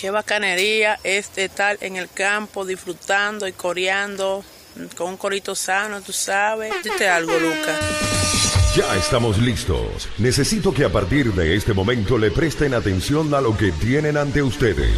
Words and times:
Qué 0.00 0.10
bacanería 0.10 0.98
es 1.04 1.30
estar 1.36 1.76
en 1.82 1.96
el 1.96 2.08
campo 2.08 2.64
disfrutando 2.64 3.46
y 3.46 3.52
coreando 3.52 4.42
con 4.96 5.08
un 5.08 5.16
corito 5.18 5.54
sano, 5.54 6.00
tú 6.00 6.10
sabes. 6.10 6.72
Dite 6.82 7.06
algo, 7.06 7.38
Lucas. 7.38 7.78
Ya 8.74 8.96
estamos 8.96 9.36
listos. 9.36 10.08
Necesito 10.16 10.72
que 10.72 10.86
a 10.86 10.88
partir 10.88 11.34
de 11.34 11.54
este 11.54 11.74
momento 11.74 12.16
le 12.16 12.30
presten 12.30 12.72
atención 12.72 13.34
a 13.34 13.42
lo 13.42 13.54
que 13.54 13.72
tienen 13.72 14.16
ante 14.16 14.42
ustedes. 14.42 14.96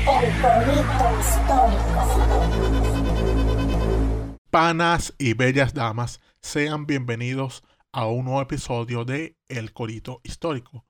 El 0.00 0.40
corito 0.42 1.20
histórico. 1.20 1.86
Panas 4.50 5.14
y 5.18 5.34
bellas 5.34 5.72
damas, 5.72 6.18
sean 6.40 6.86
bienvenidos 6.86 7.62
a 7.92 8.06
un 8.06 8.24
nuevo 8.24 8.42
episodio 8.42 9.04
de 9.04 9.36
El 9.48 9.72
Corito 9.72 10.20
Histórico, 10.24 10.84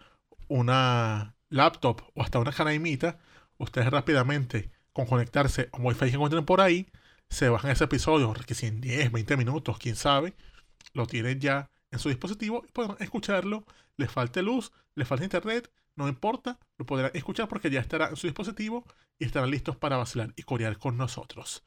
una 0.49 1.35
laptop 1.49 2.03
o 2.15 2.23
hasta 2.23 2.39
una 2.39 2.53
canaimita. 2.53 3.19
Ustedes 3.59 3.91
rápidamente, 3.91 4.71
con 4.93 5.07
conectarse 5.07 5.69
a 5.73 5.79
Wi-Fi 5.79 6.11
que 6.11 6.15
encuentren 6.15 6.45
por 6.45 6.61
ahí, 6.61 6.89
se 7.31 7.49
bajan 7.49 7.71
ese 7.71 7.85
episodio, 7.85 8.35
que 8.47 8.55
si 8.55 8.67
en 8.67 8.81
10, 8.81 9.13
20 9.13 9.37
minutos, 9.37 9.79
quién 9.79 9.97
sabe, 9.97 10.35
lo 10.93 11.07
tienen 11.07 11.41
ya 11.41 11.71
en 11.91 11.99
su 11.99 12.09
dispositivo 12.09 12.65
y 12.69 12.73
podrán 12.73 12.97
escucharlo. 13.01 13.65
Les 13.97 14.11
falte 14.11 14.43
luz, 14.43 14.73
les 14.95 15.07
falta 15.07 15.25
internet, 15.25 15.71
no 15.97 16.09
importa, 16.09 16.59
lo 16.77 16.87
podrán 16.87 17.11
escuchar 17.15 17.49
porque 17.49 17.71
ya 17.71 17.81
estará 17.81 18.09
en 18.09 18.17
su 18.17 18.27
dispositivo 18.27 18.85
y 19.19 19.25
estarán 19.25 19.51
listos 19.51 19.77
para 19.77 19.97
vacilar 19.97 20.33
y 20.37 20.43
corear 20.43 20.79
con 20.79 20.97
nosotros. 20.97 21.65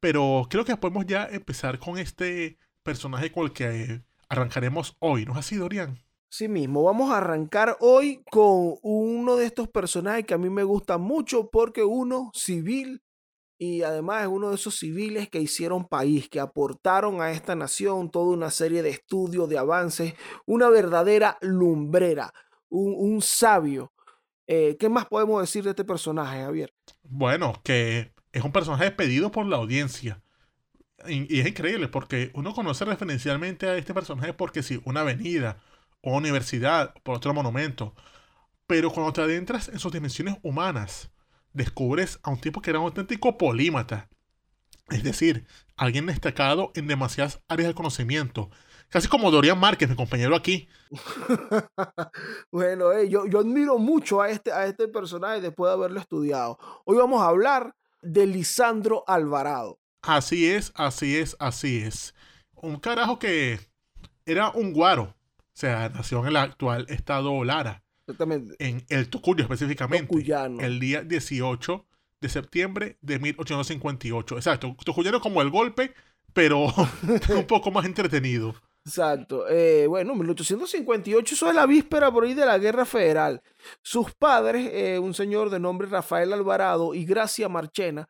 Pero 0.00 0.46
creo 0.48 0.64
que 0.64 0.76
podemos 0.76 1.06
ya 1.06 1.26
empezar 1.26 1.78
con 1.78 1.98
este 1.98 2.58
personaje 2.82 3.30
con 3.30 3.44
el 3.44 3.52
que 3.52 4.02
arrancaremos 4.28 4.96
hoy, 4.98 5.24
¿no 5.26 5.32
es 5.32 5.38
así, 5.38 5.56
Dorian? 5.56 5.98
Sí 6.28 6.48
mismo, 6.48 6.82
vamos 6.82 7.10
a 7.10 7.18
arrancar 7.18 7.76
hoy 7.80 8.22
con 8.30 8.74
uno 8.82 9.36
de 9.36 9.46
estos 9.46 9.68
personajes 9.68 10.26
que 10.26 10.34
a 10.34 10.38
mí 10.38 10.50
me 10.50 10.64
gusta 10.64 10.98
mucho 10.98 11.50
porque 11.50 11.84
uno 11.84 12.30
civil 12.34 13.02
y 13.58 13.82
además 13.82 14.22
es 14.22 14.28
uno 14.28 14.50
de 14.50 14.56
esos 14.56 14.76
civiles 14.78 15.28
que 15.30 15.40
hicieron 15.40 15.86
país, 15.86 16.28
que 16.28 16.40
aportaron 16.40 17.22
a 17.22 17.30
esta 17.30 17.54
nación 17.54 18.10
toda 18.10 18.34
una 18.34 18.50
serie 18.50 18.82
de 18.82 18.90
estudios, 18.90 19.48
de 19.48 19.58
avances, 19.58 20.14
una 20.44 20.68
verdadera 20.68 21.38
lumbrera, 21.40 22.32
un, 22.68 23.22
sabio. 23.22 23.92
Eh, 24.46 24.76
¿Qué 24.78 24.88
más 24.88 25.06
podemos 25.06 25.40
decir 25.40 25.64
de 25.64 25.70
este 25.70 25.84
personaje, 25.84 26.42
Javier? 26.42 26.74
Bueno, 27.02 27.54
que 27.64 28.12
es 28.32 28.44
un 28.44 28.52
personaje 28.52 28.90
pedido 28.90 29.30
por 29.30 29.46
la 29.46 29.56
audiencia. 29.56 30.22
Y, 31.08 31.40
es 31.40 31.46
increíble 31.46 31.88
porque 31.88 32.30
uno 32.34 32.52
conoce 32.52 32.84
referencialmente 32.84 33.66
a 33.68 33.76
este 33.76 33.94
personaje 33.94 34.34
porque 34.34 34.62
si 34.62 34.80
una 34.84 35.00
avenida 35.00 35.62
o 36.02 36.16
universidad, 36.16 36.94
por 37.02 37.16
otro 37.16 37.32
monumento. 37.32 37.94
Pero 38.66 38.90
cuando 38.90 39.12
te 39.12 39.22
adentras 39.22 39.68
en 39.68 39.78
sus 39.78 39.92
dimensiones 39.92 40.36
humanas, 40.42 41.10
descubres 41.56 42.20
a 42.22 42.30
un 42.30 42.40
tipo 42.40 42.60
que 42.60 42.70
era 42.70 42.78
un 42.78 42.86
auténtico 42.86 43.36
polímata. 43.38 44.08
Es 44.88 45.02
decir, 45.02 45.46
alguien 45.76 46.06
destacado 46.06 46.70
en 46.74 46.86
demasiadas 46.86 47.40
áreas 47.48 47.68
del 47.68 47.74
conocimiento. 47.74 48.50
Casi 48.88 49.08
como 49.08 49.32
Dorian 49.32 49.58
Márquez, 49.58 49.88
mi 49.88 49.96
compañero 49.96 50.36
aquí. 50.36 50.68
bueno, 52.52 52.92
eh, 52.92 53.08
yo, 53.08 53.26
yo, 53.26 53.40
admiro 53.40 53.78
mucho 53.78 54.22
a 54.22 54.30
este, 54.30 54.52
a 54.52 54.66
este 54.66 54.86
personaje 54.86 55.40
después 55.40 55.70
de 55.70 55.74
haberlo 55.74 55.98
estudiado. 55.98 56.58
Hoy 56.84 56.96
vamos 56.96 57.20
a 57.20 57.26
hablar 57.26 57.74
de 58.00 58.26
Lisandro 58.26 59.02
Alvarado. 59.08 59.80
Así 60.02 60.48
es, 60.48 60.72
así 60.76 61.16
es, 61.16 61.36
así 61.40 61.78
es. 61.78 62.14
Un 62.54 62.78
carajo 62.78 63.18
que 63.18 63.58
era 64.24 64.50
un 64.50 64.72
guaro. 64.72 65.16
O 65.38 65.58
sea, 65.58 65.88
nació 65.88 66.20
en 66.20 66.28
el 66.28 66.36
actual 66.36 66.86
estado 66.88 67.42
Lara. 67.42 67.82
Exactamente. 68.06 68.54
En 68.58 68.84
el 68.88 69.08
Tocuyo 69.10 69.42
específicamente. 69.42 70.14
El 70.60 70.78
día 70.78 71.02
18 71.02 71.86
de 72.20 72.28
septiembre 72.28 72.98
de 73.02 73.18
1858. 73.18 74.36
Exacto. 74.36 74.76
Tocuyano 74.84 75.20
como 75.20 75.42
el 75.42 75.50
golpe, 75.50 75.92
pero 76.32 76.66
un 77.30 77.44
poco 77.48 77.70
más 77.70 77.84
entretenido. 77.84 78.54
Exacto. 78.84 79.48
Eh, 79.48 79.88
bueno, 79.88 80.14
1858, 80.14 81.34
eso 81.34 81.48
es 81.48 81.54
la 81.56 81.66
víspera 81.66 82.12
por 82.12 82.22
ahí 82.22 82.34
de 82.34 82.46
la 82.46 82.58
Guerra 82.58 82.84
Federal. 82.84 83.42
Sus 83.82 84.14
padres, 84.14 84.70
eh, 84.72 85.00
un 85.00 85.12
señor 85.12 85.50
de 85.50 85.58
nombre 85.58 85.88
Rafael 85.88 86.32
Alvarado 86.32 86.94
y 86.94 87.04
Gracia 87.04 87.48
Marchena, 87.48 88.08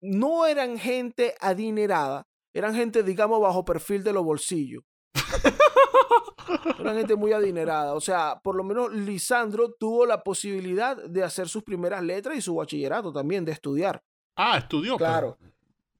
no 0.00 0.46
eran 0.46 0.78
gente 0.78 1.34
adinerada, 1.40 2.28
eran 2.54 2.76
gente, 2.76 3.02
digamos, 3.02 3.40
bajo 3.40 3.64
perfil 3.64 4.04
de 4.04 4.12
los 4.12 4.24
bolsillos. 4.24 4.84
Una 6.78 6.94
gente 6.94 7.16
muy 7.16 7.32
adinerada. 7.32 7.94
O 7.94 8.00
sea, 8.00 8.40
por 8.42 8.54
lo 8.54 8.64
menos 8.64 8.92
Lisandro 8.92 9.72
tuvo 9.72 10.06
la 10.06 10.22
posibilidad 10.22 10.96
de 10.96 11.22
hacer 11.22 11.48
sus 11.48 11.62
primeras 11.62 12.02
letras 12.02 12.36
y 12.36 12.42
su 12.42 12.54
bachillerato 12.54 13.12
también, 13.12 13.44
de 13.44 13.52
estudiar. 13.52 14.02
Ah, 14.36 14.58
estudió. 14.58 14.96
Claro. 14.96 15.38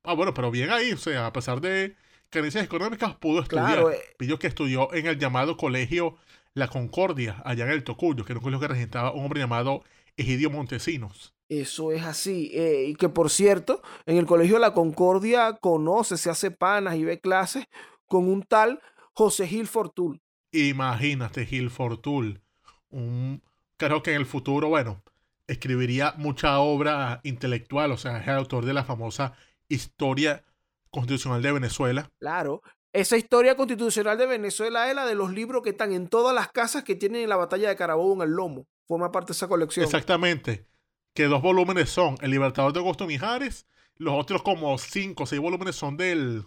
ah, 0.05 0.15
bueno, 0.15 0.35
pero 0.35 0.51
bien 0.51 0.71
ahí. 0.71 0.93
O 0.93 0.99
sea, 0.99 1.27
a 1.27 1.33
pesar 1.33 1.61
de 1.61 1.97
carencias 2.31 2.65
económicas, 2.65 3.15
pudo 3.17 3.43
estudiar. 3.43 3.67
Claro, 3.67 3.91
eh... 3.91 4.39
que 4.39 4.47
estudió 4.47 4.93
en 4.95 5.07
el 5.07 5.19
llamado 5.19 5.57
colegio 5.57 6.17
La 6.55 6.69
Concordia, 6.69 7.43
allá 7.45 7.65
en 7.65 7.73
el 7.73 7.85
Tocuyo, 7.85 8.25
que 8.25 8.33
era 8.33 8.39
un 8.39 8.45
colegio 8.45 8.61
que 8.61 8.73
regentaba 8.73 9.13
un 9.13 9.25
hombre 9.25 9.41
llamado 9.41 9.83
Egidio 10.17 10.51
Montesinos. 10.51 11.35
Eso 11.49 11.93
es 11.93 12.03
así. 12.03 12.51
Eh, 12.55 12.87
y 12.89 12.95
que 12.95 13.11
por 13.11 13.29
cierto, 13.29 13.83
en 14.07 14.17
el 14.17 14.25
Colegio 14.25 14.59
La 14.59 14.73
Concordia 14.73 15.59
conoce, 15.61 16.17
se 16.17 16.31
hace 16.31 16.51
panas 16.51 16.97
y 16.97 17.05
ve 17.05 17.21
clases 17.21 17.67
con 18.07 18.29
un 18.29 18.43
tal 18.43 18.81
José 19.15 19.47
Gil 19.47 19.67
Fortul. 19.67 20.21
Imagínate, 20.53 21.47
Gil 21.47 21.71
Fortul. 21.71 22.43
Un, 22.91 23.43
creo 23.77 24.03
que 24.03 24.11
en 24.11 24.19
el 24.19 24.27
futuro, 24.27 24.69
bueno, 24.69 25.03
escribiría 25.47 26.15
mucha 26.17 26.59
obra 26.59 27.21
intelectual, 27.23 27.93
o 27.93 27.97
sea, 27.97 28.19
es 28.19 28.29
el 28.29 28.35
autor 28.35 28.65
de 28.65 28.75
la 28.75 28.85
famosa 28.85 29.35
Historia 29.69 30.45
Constitucional 30.91 31.41
de 31.41 31.53
Venezuela. 31.53 32.11
Claro, 32.19 32.63
esa 32.93 33.17
historia 33.17 33.57
constitucional 33.57 34.19
de 34.19 34.27
Venezuela 34.27 34.91
es 34.91 34.95
la 34.95 35.07
de 35.07 35.15
los 35.15 35.33
libros 35.33 35.63
que 35.63 35.71
están 35.71 35.93
en 35.93 36.09
todas 36.09 36.35
las 36.35 36.53
casas 36.53 36.85
que 36.85 36.95
tienen 36.95 37.29
la 37.29 37.37
batalla 37.37 37.71
de 37.71 37.77
Carabobo 37.77 38.15
en 38.15 38.29
el 38.29 38.35
lomo. 38.35 38.67
Forma 38.87 39.11
parte 39.11 39.29
de 39.29 39.33
esa 39.33 39.49
colección. 39.49 39.85
Exactamente. 39.87 40.67
Que 41.15 41.25
dos 41.25 41.41
volúmenes 41.41 41.89
son 41.89 42.17
El 42.21 42.31
Libertador 42.31 42.73
de 42.73 42.81
Augusto 42.81 43.07
Mijares, 43.07 43.67
los 43.97 44.15
otros 44.15 44.43
como 44.43 44.77
cinco 44.77 45.23
o 45.23 45.27
seis 45.27 45.41
volúmenes 45.41 45.77
son 45.77 45.97
del 45.97 46.45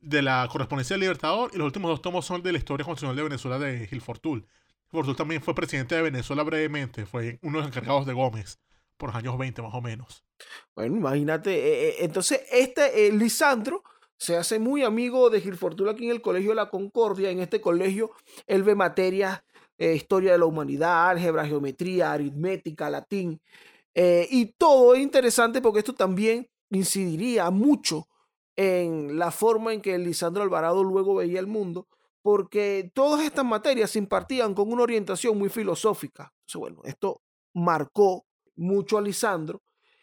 de 0.00 0.22
la 0.22 0.48
correspondencia 0.50 0.94
del 0.94 1.00
Libertador 1.00 1.50
y 1.52 1.58
los 1.58 1.66
últimos 1.66 1.90
dos 1.90 2.02
tomos 2.02 2.24
son 2.24 2.42
de 2.42 2.52
la 2.52 2.58
historia 2.58 2.84
constitucional 2.84 3.16
de 3.16 3.22
Venezuela 3.22 3.58
de 3.58 3.86
Gil 3.86 4.00
Fortul. 4.00 4.46
Fortul 4.88 5.16
también 5.16 5.42
fue 5.42 5.54
presidente 5.54 5.94
de 5.94 6.02
Venezuela 6.02 6.42
brevemente, 6.42 7.06
fue 7.06 7.38
uno 7.42 7.58
de 7.58 7.64
los 7.64 7.68
encargados 7.68 8.06
de 8.06 8.12
Gómez 8.12 8.58
por 8.96 9.10
los 9.10 9.16
años 9.16 9.38
20 9.38 9.62
más 9.62 9.74
o 9.74 9.80
menos. 9.80 10.24
Bueno, 10.74 10.96
imagínate, 10.96 11.52
eh, 11.52 11.88
eh, 11.88 11.96
entonces 12.00 12.42
este 12.50 13.06
eh, 13.06 13.12
Lisandro 13.12 13.82
se 14.16 14.36
hace 14.36 14.58
muy 14.58 14.82
amigo 14.82 15.30
de 15.30 15.40
Gil 15.40 15.56
Fortul 15.56 15.88
aquí 15.88 16.04
en 16.04 16.10
el 16.10 16.20
Colegio 16.20 16.50
de 16.50 16.56
la 16.56 16.68
Concordia. 16.68 17.30
En 17.30 17.40
este 17.40 17.60
colegio 17.60 18.10
él 18.46 18.62
ve 18.62 18.74
materias, 18.74 19.42
historia 19.78 20.32
de 20.32 20.38
la 20.38 20.44
humanidad, 20.44 21.08
álgebra, 21.08 21.46
geometría, 21.46 22.12
aritmética, 22.12 22.90
latín. 22.90 23.40
y 23.94 24.44
todo 24.58 24.94
es 24.94 25.00
interesante 25.00 25.62
porque 25.62 25.78
esto 25.78 25.94
también 25.94 26.50
incidiría 26.68 27.50
mucho 27.50 28.06
en 28.60 29.18
la 29.18 29.30
forma 29.30 29.72
en 29.72 29.80
que 29.80 29.96
Lisandro 29.96 30.42
Alvarado 30.42 30.84
luego 30.84 31.14
veía 31.14 31.40
el 31.40 31.46
mundo, 31.46 31.88
porque 32.20 32.90
todas 32.94 33.24
estas 33.24 33.46
materias 33.46 33.92
se 33.92 33.98
impartían 33.98 34.52
con 34.52 34.70
una 34.70 34.82
orientación 34.82 35.38
muy 35.38 35.48
filosófica. 35.48 36.34
Entonces, 36.40 36.60
bueno, 36.60 36.82
esto 36.84 37.22
marcó 37.54 38.26
mucho 38.56 38.98
a 38.98 39.00
Lisandro. 39.00 39.62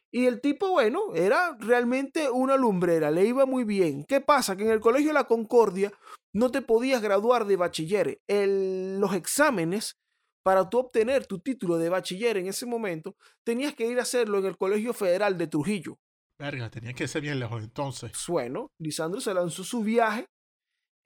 Y 0.10 0.26
el 0.26 0.42
tipo, 0.42 0.70
bueno, 0.72 1.14
era 1.14 1.56
realmente 1.60 2.32
una 2.32 2.58
lumbrera, 2.58 3.12
le 3.12 3.28
iba 3.28 3.46
muy 3.46 3.64
bien. 3.64 4.04
¿Qué 4.06 4.22
pasa? 4.22 4.56
Que 4.56 4.64
en 4.64 4.72
el 4.72 4.80
Colegio 4.80 5.10
de 5.10 5.14
la 5.14 5.28
Concordia 5.28 5.94
no 6.34 6.50
te 6.50 6.64
podías 6.64 7.00
graduar 7.00 7.46
de 7.46 7.58
bachiller. 7.58 8.20
los 8.28 9.14
exámenes 9.14 10.00
para 10.42 10.68
tú 10.68 10.80
obtener 10.80 11.28
tu 11.28 11.38
título 11.38 11.78
de 11.78 11.90
bachiller 11.90 12.38
en 12.38 12.48
ese 12.48 12.66
momento, 12.66 13.16
tenías 13.44 13.76
que 13.76 13.86
ir 13.86 14.00
a 14.00 14.04
hacerlo 14.04 14.40
en 14.40 14.46
el 14.46 14.58
Colegio 14.58 14.96
Federal 14.96 15.38
de 15.38 15.46
Trujillo. 15.46 16.00
Verga, 16.40 16.70
tenía 16.70 16.94
que 16.94 17.08
ser 17.08 17.22
bien 17.22 17.40
lejos 17.40 17.64
entonces. 17.64 18.12
Bueno, 18.28 18.72
Lisandro 18.80 19.20
se 19.20 19.34
lanzó 19.34 19.64
su 19.64 19.82
viaje 19.82 20.28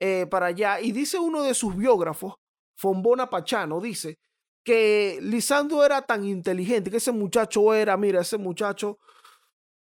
eh, 0.00 0.26
para 0.30 0.46
allá 0.46 0.80
y 0.80 0.92
dice 0.92 1.18
uno 1.18 1.42
de 1.42 1.54
sus 1.54 1.76
biógrafos, 1.76 2.34
Fombona 2.76 3.30
Pachano, 3.30 3.80
dice 3.80 4.18
que 4.64 5.18
Lisandro 5.22 5.84
era 5.84 6.02
tan 6.02 6.24
inteligente, 6.24 6.90
que 6.90 6.98
ese 6.98 7.12
muchacho 7.12 7.74
era, 7.74 7.96
mira, 7.96 8.20
ese 8.20 8.38
muchacho 8.38 8.98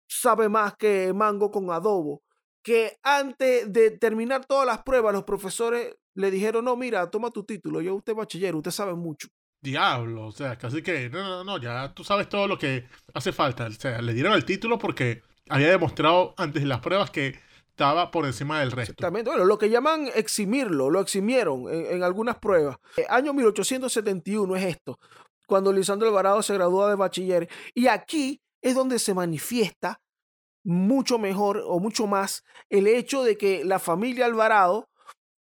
sabe 0.07 0.49
más 0.49 0.75
que 0.77 1.13
mango 1.13 1.51
con 1.51 1.69
adobo, 1.69 2.23
que 2.63 2.97
antes 3.03 3.71
de 3.71 3.91
terminar 3.91 4.45
todas 4.45 4.65
las 4.65 4.83
pruebas 4.83 5.13
los 5.13 5.23
profesores 5.23 5.95
le 6.15 6.31
dijeron, 6.31 6.65
no, 6.65 6.75
mira, 6.75 7.09
toma 7.09 7.29
tu 7.29 7.43
título, 7.43 7.81
yo 7.81 7.95
usted 7.95 8.15
bachiller, 8.15 8.55
usted 8.55 8.71
sabe 8.71 8.95
mucho. 8.95 9.27
Diablo, 9.63 10.25
o 10.25 10.31
sea, 10.31 10.57
casi 10.57 10.81
que, 10.81 11.09
no, 11.09 11.21
no, 11.21 11.43
no, 11.43 11.57
ya 11.59 11.93
tú 11.93 12.03
sabes 12.03 12.27
todo 12.27 12.47
lo 12.47 12.57
que 12.57 12.87
hace 13.13 13.31
falta. 13.31 13.67
O 13.67 13.71
sea, 13.71 14.01
le 14.01 14.13
dieron 14.13 14.33
el 14.33 14.43
título 14.43 14.79
porque 14.79 15.21
había 15.51 15.69
demostrado 15.69 16.33
antes 16.37 16.61
de 16.61 16.67
las 16.67 16.79
pruebas 16.79 17.11
que 17.11 17.39
estaba 17.69 18.11
por 18.11 18.25
encima 18.25 18.59
del 18.59 18.71
resto. 18.71 18.93
Exactamente. 18.93 19.29
Bueno, 19.29 19.45
lo 19.45 19.57
que 19.57 19.69
llaman 19.69 20.09
eximirlo, 20.13 20.89
lo 20.89 20.99
eximieron 20.99 21.65
en, 21.71 22.03
algunas 22.03 22.37
pruebas. 22.37 22.77
El 22.97 23.03
eh, 23.03 23.07
año 23.09 23.33
1871 23.33 24.55
es 24.55 24.63
esto, 24.65 24.99
cuando 25.47 25.73
Lisandro 25.73 26.07
Alvarado 26.07 26.43
se 26.43 26.53
gradúa 26.53 26.89
de 26.89 26.95
bachiller. 26.95 27.49
Y 27.73 27.87
aquí 27.87 28.41
es 28.61 28.75
donde 28.75 28.99
se 28.99 29.13
manifiesta 29.13 29.99
mucho 30.63 31.17
mejor 31.17 31.63
o 31.65 31.79
mucho 31.79 32.05
más 32.05 32.43
el 32.69 32.85
hecho 32.87 33.23
de 33.23 33.37
que 33.37 33.65
la 33.65 33.79
familia 33.79 34.27
Alvarado 34.27 34.89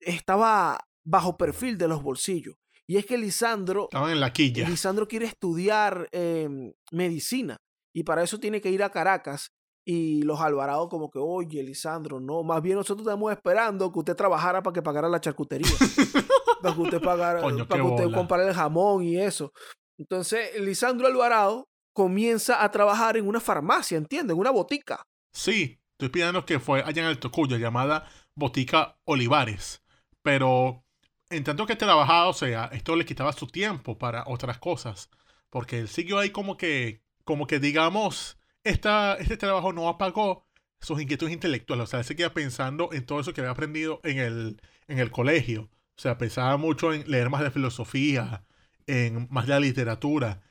estaba 0.01 0.79
bajo 1.05 1.37
perfil 1.39 1.79
de 1.79 1.89
los 1.89 2.03
bolsillos. 2.03 2.57
Y 2.87 2.97
es 2.97 3.07
que 3.07 3.19
Lisandro... 3.19 3.85
Estaba 3.85 4.13
en 4.13 4.21
la 4.21 4.33
quilla. 4.33 4.69
Lisandro 4.69 5.09
quiere 5.09 5.27
estudiar 5.27 6.09
em, 6.13 6.73
medicina 6.91 7.57
y 7.95 8.03
para 8.03 8.23
eso 8.23 8.39
tiene 8.39 8.61
que 8.61 8.71
ir 8.71 8.83
a 8.83 8.91
Caracas 8.91 9.51
y 9.91 10.21
los 10.21 10.39
Alvarado 10.39 10.87
como 10.91 11.11
que, 11.11 11.19
oye, 11.19 11.63
Lisandro, 11.63 12.21
no, 12.21 12.43
más 12.43 12.61
bien 12.61 12.77
nosotros 12.77 13.07
estamos 13.07 13.33
esperando 13.33 13.91
que 13.91 14.01
usted 14.01 14.15
trabajara 14.15 14.63
para 14.63 14.75
que 14.75 14.83
pagara 14.83 15.09
la 15.09 15.19
charcutería. 15.19 15.67
para 16.63 16.75
que 16.75 16.81
usted 16.83 17.01
pagara, 17.01 17.41
para 17.41 17.83
que 17.83 17.89
usted 17.89 18.13
comprara 18.13 18.47
el 18.47 18.53
jamón 18.53 19.03
y 19.03 19.17
eso. 19.17 19.51
Entonces, 19.97 20.61
Lisandro 20.61 21.07
Alvarado 21.07 21.71
comienza 21.95 22.63
a 22.63 22.71
trabajar 22.71 23.17
en 23.17 23.27
una 23.27 23.41
farmacia, 23.41 23.97
¿entiendes? 23.97 24.35
En 24.35 24.39
una 24.39 24.51
botica. 24.51 25.07
Sí, 25.33 25.81
estoy 25.93 26.11
pidiendo 26.11 26.45
que 26.45 26.61
fue 26.61 26.83
allá 26.83 27.05
en 27.05 27.09
el 27.09 27.19
Tocuyo, 27.19 27.57
llamada 27.57 28.07
Botica 28.35 28.99
Olivares. 29.07 29.83
Pero 30.21 30.85
en 31.31 31.45
tanto 31.45 31.65
que 31.65 31.77
trabajaba, 31.77 32.29
o 32.29 32.35
sea, 32.35 32.67
esto 32.75 32.95
le 32.95 33.07
quitaba 33.07 33.33
su 33.33 33.47
tiempo 33.47 33.97
para 33.97 34.25
otras 34.27 34.59
cosas. 34.59 35.09
Porque 35.49 35.79
él 35.79 35.89
siguió 35.89 36.19
ahí 36.19 36.29
como 36.29 36.59
que, 36.59 37.01
como 37.25 37.47
que 37.47 37.59
digamos, 37.59 38.38
este 38.65 39.37
trabajo 39.37 39.73
no 39.73 39.89
apagó 39.89 40.47
sus 40.81 41.01
inquietudes 41.01 41.33
intelectuales. 41.33 41.85
O 41.85 41.87
sea, 41.87 42.01
él 42.01 42.05
se 42.05 42.17
queda 42.17 42.33
pensando 42.33 42.91
en 42.93 43.05
todo 43.05 43.21
eso 43.21 43.33
que 43.33 43.41
había 43.41 43.53
aprendido 43.53 44.01
en 44.05 44.19
el, 44.19 44.63
en 44.87 44.99
el 44.99 45.11
colegio. 45.11 45.71
O 45.97 46.01
sea, 46.01 46.19
pensaba 46.19 46.57
mucho 46.57 46.93
en 46.93 47.11
leer 47.11 47.31
más 47.31 47.43
de 47.43 47.51
filosofía, 47.51 48.45
en 48.87 49.27
más 49.31 49.47
de 49.47 49.55
la 49.55 49.61
literatura. 49.61 50.43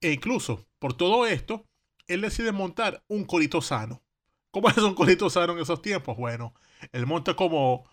E 0.00 0.12
incluso, 0.12 0.66
por 0.78 0.94
todo 0.94 1.26
esto, 1.26 1.66
él 2.06 2.20
decide 2.20 2.52
montar 2.52 3.02
un 3.08 3.24
corito 3.24 3.60
sano. 3.60 4.02
¿Cómo 4.50 4.68
es 4.70 4.78
un 4.78 4.94
corito 4.94 5.28
sano 5.28 5.54
en 5.54 5.58
esos 5.60 5.82
tiempos? 5.82 6.16
Bueno, 6.16 6.54
él 6.92 7.06
monta 7.06 7.34
como 7.34 7.84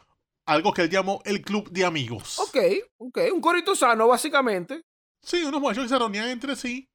algo 0.45 0.73
que 0.73 0.83
él 0.83 0.89
llamó 0.89 1.21
el 1.25 1.41
club 1.41 1.69
de 1.71 1.85
amigos. 1.85 2.39
Ok, 2.39 2.57
ok, 2.97 3.19
un 3.33 3.41
corito 3.41 3.75
sano, 3.75 4.07
básicamente. 4.07 4.83
Sí, 5.21 5.43
unos 5.43 5.61
muchachos 5.61 5.85
que 5.85 5.89
se 5.89 5.99
reunían 5.99 6.29
entre 6.29 6.55
sí 6.55 6.89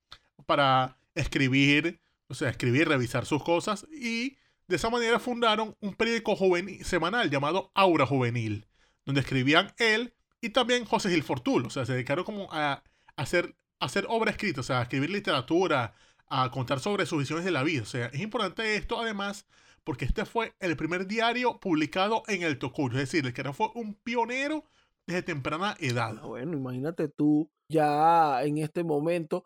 para 0.47 0.99
escribir 1.15 2.01
o 2.29 2.35
sea, 2.35 2.51
escribir, 2.51 2.89
revisar 2.89 3.27
sus 3.27 3.43
cosas 3.43 3.87
y 3.93 4.37
de 4.67 4.77
esa 4.77 4.91
manera 4.91 5.19
fundaron 5.19 5.77
un 5.81 5.95
periódico 5.95 6.37
juvenil, 6.37 6.85
semanal 6.85 7.31
llamado 7.31 7.73
Aura 7.75 8.07
Juvenil, 8.07 8.67
donde 9.05 9.23
escribían 9.23 9.73
él 9.79 10.15
y 10.41 10.51
también 10.51 10.85
José 10.85 11.11
Gil 11.11 11.23
Fortul, 11.23 11.67
o 11.67 11.71
sea, 11.71 11.87
se 11.87 11.95
dedicaron 11.95 12.25
como 12.25 12.49
a, 12.53 12.85
hacer, 13.17 13.57
a 13.81 13.87
hacer 13.87 14.07
obra 14.09 14.31
escrita, 14.31 14.61
o 14.61 14.65
sea, 14.65 14.81
a 14.81 14.83
escribir 14.83 15.11
literatura, 15.11 15.95
a 16.27 16.51
contar 16.51 16.81
sobre 16.81 17.07
sus 17.07 17.19
visiones 17.19 17.45
de 17.45 17.51
la 17.51 17.63
vida, 17.63 17.83
o 17.83 17.87
sea, 17.87 18.07
es 18.07 18.21
importante 18.21 18.77
esto 18.77 19.01
además 19.01 19.47
porque 19.85 20.05
este 20.05 20.27
fue 20.27 20.53
el 20.61 20.77
primer 20.77 21.07
diario 21.07 21.59
publicado 21.61 22.23
en 22.29 22.43
el 22.43 22.59
Tocuyo, 22.59 22.99
es 22.99 23.11
decir, 23.11 23.25
el 23.25 23.33
que 23.33 23.53
fue 23.55 23.71
un 23.75 23.95
pionero 23.95 24.65
desde 25.07 25.23
temprana 25.23 25.75
edad. 25.81 26.19
Ah, 26.21 26.27
bueno, 26.27 26.53
imagínate 26.53 27.09
tú 27.09 27.51
ya 27.71 28.43
en 28.45 28.59
este 28.59 28.85
momento 28.85 29.45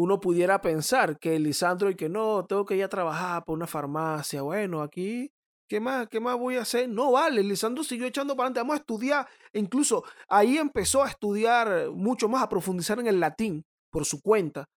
uno 0.00 0.20
pudiera 0.20 0.60
pensar 0.60 1.18
que 1.18 1.38
Lisandro 1.38 1.90
y 1.90 1.94
que 1.94 2.08
no, 2.08 2.44
tengo 2.46 2.64
que 2.64 2.76
ir 2.76 2.84
a 2.84 2.88
trabajar 2.88 3.44
por 3.44 3.56
una 3.56 3.66
farmacia, 3.66 4.42
bueno, 4.42 4.82
aquí, 4.82 5.30
¿qué 5.68 5.80
más, 5.80 6.08
qué 6.08 6.20
más 6.20 6.38
voy 6.38 6.56
a 6.56 6.62
hacer? 6.62 6.88
No, 6.88 7.12
vale, 7.12 7.42
Lisandro 7.42 7.84
siguió 7.84 8.06
echando 8.06 8.34
para 8.34 8.46
adelante, 8.46 8.60
vamos 8.60 8.74
a 8.74 8.80
estudiar, 8.80 9.28
e 9.52 9.58
incluso 9.58 10.04
ahí 10.28 10.58
empezó 10.58 11.02
a 11.02 11.08
estudiar 11.08 11.90
mucho 11.90 12.28
más, 12.28 12.42
a 12.42 12.48
profundizar 12.48 12.98
en 12.98 13.06
el 13.06 13.20
latín 13.20 13.64
por 13.90 14.04
su 14.04 14.20
cuenta 14.22 14.68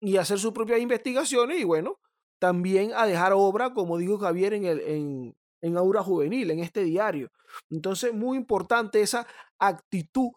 y 0.00 0.16
hacer 0.16 0.38
sus 0.38 0.52
propias 0.52 0.80
investigaciones 0.80 1.60
y 1.60 1.64
bueno, 1.64 1.98
también 2.38 2.92
a 2.94 3.06
dejar 3.06 3.32
obra, 3.32 3.72
como 3.74 3.98
dijo 3.98 4.18
Javier, 4.18 4.54
en, 4.54 4.64
el, 4.64 4.80
en, 4.80 5.36
en 5.60 5.76
Aura 5.76 6.02
Juvenil, 6.02 6.50
en 6.50 6.60
este 6.60 6.84
diario. 6.84 7.30
Entonces, 7.70 8.12
muy 8.14 8.36
importante 8.36 9.00
esa 9.00 9.26
actitud 9.58 10.30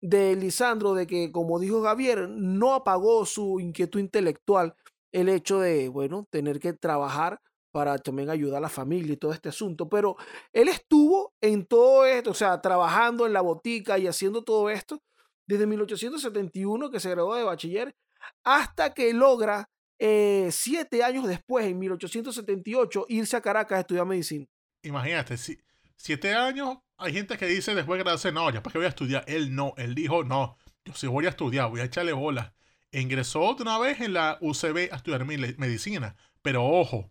de 0.00 0.36
Lisandro 0.36 0.94
de 0.94 1.06
que, 1.06 1.32
como 1.32 1.58
dijo 1.58 1.82
Javier, 1.82 2.28
no 2.28 2.74
apagó 2.74 3.26
su 3.26 3.60
inquietud 3.60 4.00
intelectual 4.00 4.74
el 5.12 5.28
hecho 5.28 5.60
de, 5.60 5.88
bueno, 5.88 6.26
tener 6.30 6.60
que 6.60 6.72
trabajar 6.72 7.40
para 7.70 7.98
también 7.98 8.30
ayudar 8.30 8.58
a 8.58 8.62
la 8.62 8.68
familia 8.68 9.12
y 9.12 9.16
todo 9.16 9.32
este 9.32 9.48
asunto. 9.48 9.88
Pero 9.88 10.16
él 10.52 10.68
estuvo 10.68 11.34
en 11.40 11.66
todo 11.66 12.06
esto, 12.06 12.30
o 12.30 12.34
sea, 12.34 12.60
trabajando 12.60 13.26
en 13.26 13.32
la 13.32 13.40
botica 13.40 13.98
y 13.98 14.06
haciendo 14.06 14.42
todo 14.42 14.70
esto 14.70 15.02
desde 15.46 15.66
1871 15.66 16.90
que 16.90 17.00
se 17.00 17.10
graduó 17.10 17.34
de 17.34 17.44
bachiller 17.44 17.94
hasta 18.44 18.92
que 18.92 19.12
logra 19.12 19.68
eh, 19.98 20.48
siete 20.52 21.02
años 21.02 21.26
después, 21.26 21.66
en 21.66 21.78
1878, 21.78 23.06
irse 23.08 23.36
a 23.36 23.40
Caracas 23.40 23.78
a 23.78 23.80
estudiar 23.80 24.06
medicina. 24.06 24.46
Imagínate, 24.82 25.36
si, 25.36 25.58
siete 25.96 26.34
años, 26.34 26.78
hay 26.98 27.12
gente 27.12 27.38
que 27.38 27.46
dice 27.46 27.74
después 27.74 27.98
de 27.98 28.04
graduarse, 28.04 28.32
no, 28.32 28.50
ya 28.50 28.62
para 28.62 28.72
qué 28.72 28.78
voy 28.78 28.86
a 28.86 28.90
estudiar. 28.90 29.24
Él 29.26 29.54
no, 29.54 29.74
él 29.76 29.94
dijo, 29.94 30.24
no, 30.24 30.58
yo 30.84 30.94
sí 30.94 31.06
voy 31.06 31.26
a 31.26 31.30
estudiar, 31.30 31.70
voy 31.70 31.80
a 31.80 31.84
echarle 31.84 32.12
bola. 32.12 32.54
e 32.90 33.00
ingresó 33.00 33.54
de 33.54 33.62
una 33.62 33.78
vez 33.78 34.00
en 34.00 34.14
la 34.14 34.38
UCB 34.40 34.92
a 34.92 34.96
estudiar 34.96 35.24
medicina. 35.24 36.16
Pero 36.42 36.64
ojo, 36.64 37.10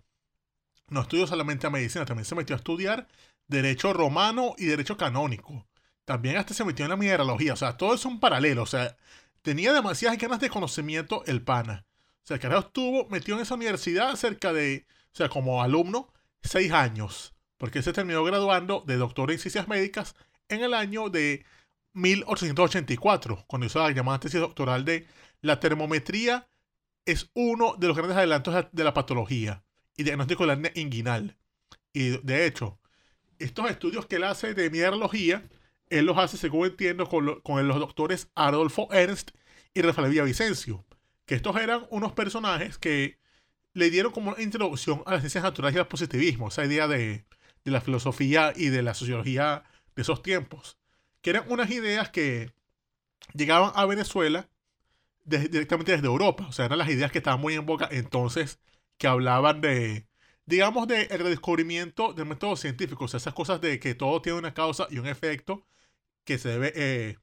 no 0.90 1.02
estudió 1.02 1.28
solamente 1.28 1.68
a 1.68 1.70
medicina, 1.70 2.06
también 2.06 2.26
se 2.26 2.36
metió 2.36 2.56
a 2.56 2.58
estudiar 2.58 3.08
derecho 3.48 3.94
romano 3.94 4.56
y 4.58 4.66
derecho 4.66 4.98
canónico. 4.98 5.68
También 6.06 6.38
hasta 6.38 6.54
se 6.54 6.64
metió 6.66 6.86
en 6.86 6.92
la 6.92 6.98
mineralogía. 6.98 7.54
O 7.54 7.58
sea, 7.58 7.78
todo 7.78 7.94
es 7.94 8.06
un 8.06 8.20
paralelo. 8.20 8.64
O 8.64 8.66
sea, 8.66 8.96
tenía 9.42 9.74
demasiadas 9.74 10.18
ganas 10.18 10.40
de 10.40 10.50
conocimiento 10.50 11.24
el 11.26 11.42
pana. 11.44 11.86
O 12.24 12.28
sea, 12.28 12.36
el 12.36 12.42
carajo 12.42 12.68
estuvo 12.68 13.10
metido 13.10 13.38
en 13.38 13.44
esa 13.44 13.56
universidad 13.56 14.16
cerca 14.16 14.54
de, 14.54 14.86
o 15.14 15.16
sea, 15.16 15.30
como 15.30 15.62
alumno, 15.62 16.12
seis 16.42 16.72
años. 16.72 17.34
Porque 17.58 17.82
se 17.82 17.94
terminó 17.94 18.24
graduando 18.24 18.84
de 18.86 18.98
doctor 18.98 19.32
en 19.32 19.40
ciencias 19.40 19.68
médicas 19.68 20.16
en 20.50 20.64
el 20.64 20.74
año 20.74 21.10
de 21.10 21.46
1884, 21.94 23.46
cuando 23.48 23.66
hizo 23.66 23.80
la 23.80 23.92
llamada 23.92 24.20
tesis 24.20 24.40
doctoral 24.40 24.86
de 24.86 25.08
la 25.42 25.60
termometría 25.60 26.48
es 27.06 27.30
uno 27.34 27.76
de 27.78 27.88
los 27.88 27.96
grandes 27.96 28.18
adelantos 28.18 28.66
de 28.72 28.84
la 28.84 28.94
patología 28.94 29.64
y 29.96 30.04
diagnóstico 30.04 30.44
de 30.44 30.48
la 30.48 30.54
hernia 30.54 30.72
inguinal. 30.76 31.38
Y 31.94 32.18
de 32.24 32.46
hecho, 32.46 32.80
estos 33.40 33.70
estudios 33.72 34.06
que 34.06 34.18
él 34.18 34.26
hace 34.26 34.54
de 34.54 34.70
mineralogía, 34.70 35.48
él 35.90 36.06
los 36.06 36.18
hace, 36.18 36.38
según 36.38 36.68
entiendo, 36.68 37.08
con, 37.08 37.26
los 37.26 37.80
doctores 37.80 38.30
Adolfo 38.36 38.90
Ernst 38.92 39.32
y 39.74 39.82
Rafael 39.82 40.12
Villavicencio, 40.12 40.86
que 41.26 41.36
estos 41.36 41.56
eran 41.56 41.88
unos 41.90 42.12
personajes 42.12 42.78
que 42.78 43.18
le 43.74 43.90
dieron 43.90 44.12
como 44.12 44.32
una 44.32 44.42
introducción 44.42 45.02
a 45.06 45.14
las 45.14 45.22
ciencias 45.22 45.44
naturales 45.44 45.76
y 45.76 45.80
al 45.80 45.88
positivismo, 45.88 46.50
esa 46.50 46.66
idea 46.66 46.88
de, 46.88 47.26
de 47.68 47.74
la 47.74 47.82
filosofía 47.82 48.54
y 48.56 48.70
de 48.70 48.82
la 48.82 48.94
sociología 48.94 49.66
de 49.94 50.02
esos 50.02 50.24
tiempos, 50.24 50.78
que 51.22 51.32
eran 51.32 51.52
unas 51.52 51.70
ideas 51.70 52.10
que 52.10 52.54
llegaban 53.34 53.74
a 53.76 53.86
Venezuela 53.86 54.50
directamente 55.26 55.92
desde 55.92 56.08
Europa, 56.08 56.48
o 56.48 56.54
sea, 56.54 56.66
eran 56.66 56.78
las 56.78 56.88
ideas 56.88 57.12
que 57.12 57.18
estaban 57.18 57.42
muy 57.42 57.56
en 57.56 57.66
boca 57.66 57.90
entonces, 57.92 58.62
que 58.98 59.08
hablaban 59.08 59.60
de, 59.60 60.08
digamos, 60.46 60.88
de 60.88 61.04
el 61.12 61.20
redescubrimiento 61.20 62.14
del 62.14 62.28
método 62.28 62.56
científico, 62.56 63.04
o 63.04 63.08
sea, 63.10 63.18
esas 63.18 63.34
cosas 63.34 63.60
de 63.60 63.82
que 63.82 63.96
todo 63.96 64.22
tiene 64.22 64.40
una 64.40 64.54
causa 64.54 64.88
y 64.90 65.00
un 65.00 65.08
efecto, 65.08 65.68
que 66.24 66.38
se 66.38 66.48
debe, 66.48 66.72
eh, 66.74 67.18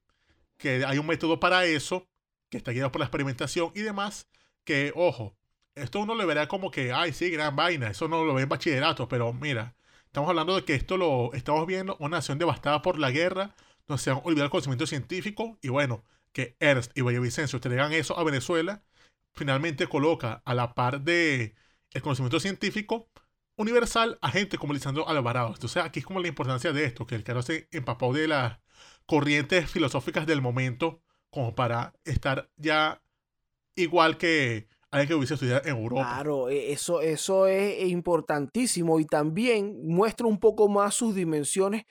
que 0.58 0.84
hay 0.84 0.98
un 0.98 1.06
método 1.06 1.40
para 1.40 1.64
eso, 1.64 2.06
que 2.50 2.58
está 2.58 2.72
guiado 2.72 2.92
por 2.92 3.00
la 3.00 3.06
experimentación 3.06 3.72
y 3.74 3.80
demás, 3.80 4.28
que, 4.64 4.92
ojo, 4.94 5.38
esto 5.74 6.00
uno 6.00 6.14
le 6.14 6.26
verá 6.26 6.48
como 6.48 6.70
que, 6.70 6.92
ay, 6.92 7.14
sí, 7.14 7.30
gran 7.30 7.56
vaina, 7.56 7.88
eso 7.88 8.08
no 8.08 8.24
lo 8.24 8.34
ve 8.34 8.42
en 8.42 8.50
bachillerato, 8.50 9.08
pero 9.08 9.32
mira, 9.32 9.74
estamos 10.14 10.30
hablando 10.30 10.54
de 10.54 10.64
que 10.64 10.76
esto 10.76 10.96
lo 10.96 11.32
estamos 11.34 11.66
viendo, 11.66 11.96
una 11.98 12.18
nación 12.18 12.38
devastada 12.38 12.82
por 12.82 13.00
la 13.00 13.10
guerra, 13.10 13.56
donde 13.88 14.00
se 14.00 14.12
han 14.12 14.20
olvidado 14.22 14.44
el 14.44 14.50
conocimiento 14.50 14.86
científico, 14.86 15.58
y 15.60 15.70
bueno, 15.70 16.04
que 16.30 16.56
Ernst 16.60 16.96
y 16.96 17.02
Villavicencio 17.02 17.58
traigan 17.58 17.92
eso 17.92 18.16
a 18.16 18.22
Venezuela, 18.22 18.84
finalmente 19.32 19.88
coloca 19.88 20.40
a 20.44 20.54
la 20.54 20.72
par 20.76 21.00
de 21.00 21.56
el 21.90 22.02
conocimiento 22.02 22.38
científico 22.38 23.08
universal 23.56 24.16
a 24.22 24.30
gente 24.30 24.56
como 24.56 24.72
Lisandro 24.72 25.08
Alvarado. 25.08 25.48
Entonces 25.52 25.82
aquí 25.82 25.98
es 25.98 26.06
como 26.06 26.20
la 26.20 26.28
importancia 26.28 26.72
de 26.72 26.84
esto, 26.84 27.08
que 27.08 27.16
el 27.16 27.24
caro 27.24 27.42
se 27.42 27.68
empapó 27.72 28.12
de 28.12 28.28
las 28.28 28.60
corrientes 29.06 29.68
filosóficas 29.68 30.28
del 30.28 30.40
momento 30.40 31.02
como 31.28 31.56
para 31.56 31.92
estar 32.04 32.52
ya 32.56 33.02
igual 33.74 34.16
que 34.16 34.68
alguien 34.94 35.08
que 35.08 35.14
hubiese 35.14 35.34
estudiado 35.34 35.62
en 35.64 35.76
Europa. 35.76 36.02
Claro, 36.02 36.48
e, 36.48 36.72
eso, 36.72 37.00
eso 37.00 37.46
es 37.46 37.88
importantísimo 37.88 39.00
y 39.00 39.04
también 39.04 39.86
muestra 39.86 40.26
un 40.26 40.38
poco 40.38 40.68
más 40.68 40.94
sus 40.94 41.14
dimensiones, 41.14 41.84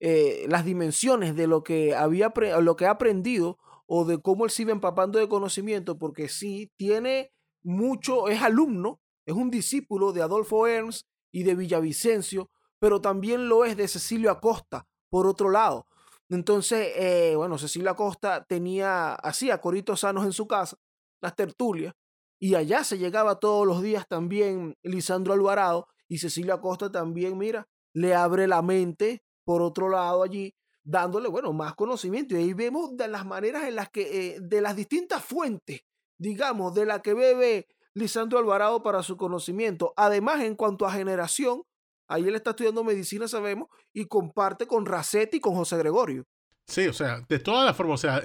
eh, 0.00 0.46
las 0.48 0.64
dimensiones 0.64 1.36
de 1.36 1.46
lo 1.46 1.62
que 1.62 1.94
había 1.94 2.32
lo 2.60 2.76
que 2.76 2.86
ha 2.86 2.90
aprendido 2.90 3.58
o 3.86 4.04
de 4.04 4.18
cómo 4.20 4.44
él 4.44 4.50
se 4.50 4.62
iba 4.62 4.72
empapando 4.72 5.18
de 5.18 5.28
conocimiento, 5.28 5.98
porque 5.98 6.28
sí 6.28 6.70
tiene 6.76 7.30
mucho, 7.62 8.28
es 8.28 8.42
alumno, 8.42 9.00
es 9.26 9.34
un 9.34 9.50
discípulo 9.50 10.12
de 10.12 10.22
Adolfo 10.22 10.66
Ernst 10.66 11.06
y 11.32 11.42
de 11.42 11.54
Villavicencio, 11.54 12.50
pero 12.78 13.00
también 13.00 13.48
lo 13.48 13.64
es 13.64 13.76
de 13.76 13.88
Cecilio 13.88 14.30
Acosta, 14.30 14.86
por 15.08 15.26
otro 15.26 15.50
lado. 15.50 15.86
Entonces, 16.28 16.92
eh, 16.96 17.34
bueno, 17.36 17.58
Cecilio 17.58 17.90
Acosta 17.90 18.44
tenía, 18.44 19.14
hacía 19.14 19.60
coritos 19.60 20.00
sanos 20.00 20.24
en 20.24 20.32
su 20.32 20.46
casa, 20.46 20.76
las 21.20 21.36
tertulias, 21.36 21.94
y 22.38 22.54
allá 22.54 22.84
se 22.84 22.98
llegaba 22.98 23.38
todos 23.40 23.66
los 23.66 23.82
días 23.82 24.06
también 24.08 24.76
Lisandro 24.82 25.32
Alvarado, 25.32 25.88
y 26.08 26.18
Cecilio 26.18 26.54
Acosta 26.54 26.90
también, 26.90 27.36
mira, 27.36 27.66
le 27.92 28.14
abre 28.14 28.46
la 28.46 28.62
mente, 28.62 29.22
por 29.44 29.62
otro 29.62 29.88
lado 29.88 30.22
allí, 30.22 30.54
dándole, 30.84 31.28
bueno, 31.28 31.52
más 31.52 31.74
conocimiento. 31.74 32.34
Y 32.34 32.38
ahí 32.38 32.52
vemos 32.52 32.96
de 32.96 33.08
las 33.08 33.26
maneras 33.26 33.64
en 33.64 33.74
las 33.74 33.90
que, 33.90 34.34
eh, 34.34 34.38
de 34.40 34.60
las 34.60 34.76
distintas 34.76 35.24
fuentes, 35.24 35.80
digamos, 36.18 36.74
de 36.74 36.86
la 36.86 37.02
que 37.02 37.14
bebe 37.14 37.66
Lisandro 37.94 38.38
Alvarado 38.38 38.82
para 38.82 39.02
su 39.02 39.16
conocimiento. 39.16 39.92
Además, 39.96 40.42
en 40.42 40.54
cuanto 40.54 40.86
a 40.86 40.92
generación, 40.92 41.62
ahí 42.08 42.28
él 42.28 42.36
está 42.36 42.50
estudiando 42.50 42.84
medicina, 42.84 43.26
sabemos, 43.26 43.68
y 43.92 44.06
comparte 44.06 44.66
con 44.66 44.86
Racetti 44.86 45.38
y 45.38 45.40
con 45.40 45.54
José 45.54 45.76
Gregorio. 45.78 46.24
Sí, 46.68 46.86
o 46.86 46.92
sea, 46.92 47.24
de 47.28 47.38
todas 47.38 47.64
las 47.64 47.76
formas, 47.76 48.04
o 48.04 48.08
sea, 48.08 48.22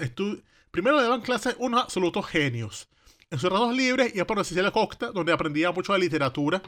primero 0.70 0.96
le 0.96 1.02
daban 1.02 1.22
clases 1.22 1.56
unos 1.58 1.82
absolutos 1.82 2.26
genios. 2.26 2.88
En 3.32 3.38
sus 3.38 3.50
ratos 3.50 3.74
libres 3.74 4.14
iba 4.14 4.26
por 4.26 4.36
la 4.36 4.44
Cecilia 4.44 4.70
Costa, 4.70 5.10
donde 5.10 5.32
aprendía 5.32 5.72
mucho 5.72 5.94
de 5.94 5.98
literatura, 5.98 6.60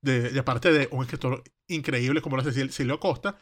de, 0.00 0.30
de 0.30 0.42
parte 0.44 0.72
de 0.72 0.88
un 0.92 1.02
escritor 1.02 1.42
increíble 1.66 2.22
como 2.22 2.36
la 2.36 2.44
Cecilia 2.44 2.96
Costa, 2.96 3.36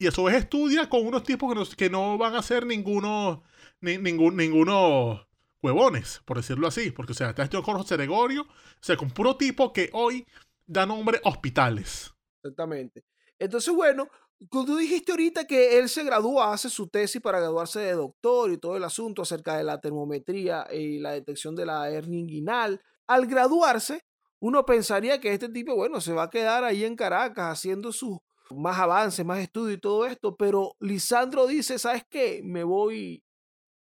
y 0.00 0.08
a 0.08 0.10
su 0.10 0.24
vez 0.24 0.34
estudia 0.34 0.88
con 0.88 1.06
unos 1.06 1.22
tipos 1.22 1.48
que 1.48 1.54
no, 1.54 1.64
que 1.76 1.90
no 1.90 2.18
van 2.18 2.34
a 2.34 2.42
ser 2.42 2.66
ninguno, 2.66 3.44
ni, 3.80 3.98
ninguno 3.98 5.28
huevones, 5.62 6.22
por 6.24 6.38
decirlo 6.38 6.66
así. 6.66 6.90
Porque, 6.90 7.12
o 7.12 7.14
sea, 7.14 7.30
está 7.30 7.44
estudiando 7.44 7.66
con 7.66 7.80
José 7.80 7.96
Gregorio, 7.96 8.42
o 8.42 8.48
sea, 8.80 8.96
con 8.96 9.12
puro 9.12 9.36
tipo 9.36 9.72
que 9.72 9.90
hoy 9.92 10.26
da 10.66 10.86
nombre 10.86 11.20
hospitales. 11.22 12.12
Exactamente. 12.42 13.04
Entonces, 13.38 13.72
bueno, 13.72 14.08
tú 14.50 14.76
dijiste 14.76 15.12
ahorita 15.12 15.46
que 15.46 15.78
él 15.78 15.88
se 15.88 16.04
gradúa, 16.04 16.52
hace 16.52 16.68
su 16.70 16.88
tesis 16.88 17.20
para 17.20 17.40
graduarse 17.40 17.80
de 17.80 17.92
doctor 17.92 18.50
y 18.52 18.58
todo 18.58 18.76
el 18.76 18.84
asunto 18.84 19.22
acerca 19.22 19.56
de 19.56 19.64
la 19.64 19.80
termometría 19.80 20.66
y 20.72 20.98
la 20.98 21.12
detección 21.12 21.54
de 21.54 21.66
la 21.66 21.90
hernia 21.90 22.20
inguinal. 22.20 22.80
Al 23.06 23.26
graduarse, 23.26 24.04
uno 24.40 24.64
pensaría 24.64 25.20
que 25.20 25.32
este 25.32 25.48
tipo, 25.48 25.74
bueno, 25.74 26.00
se 26.00 26.12
va 26.12 26.24
a 26.24 26.30
quedar 26.30 26.64
ahí 26.64 26.84
en 26.84 26.96
Caracas 26.96 27.52
haciendo 27.52 27.92
sus 27.92 28.18
más 28.50 28.78
avance, 28.78 29.24
más 29.24 29.38
estudio 29.38 29.74
y 29.74 29.80
todo 29.80 30.06
esto, 30.06 30.36
pero 30.36 30.76
Lisandro 30.80 31.46
dice, 31.46 31.78
¿sabes 31.78 32.04
qué? 32.08 32.42
Me 32.44 32.62
voy, 32.62 33.24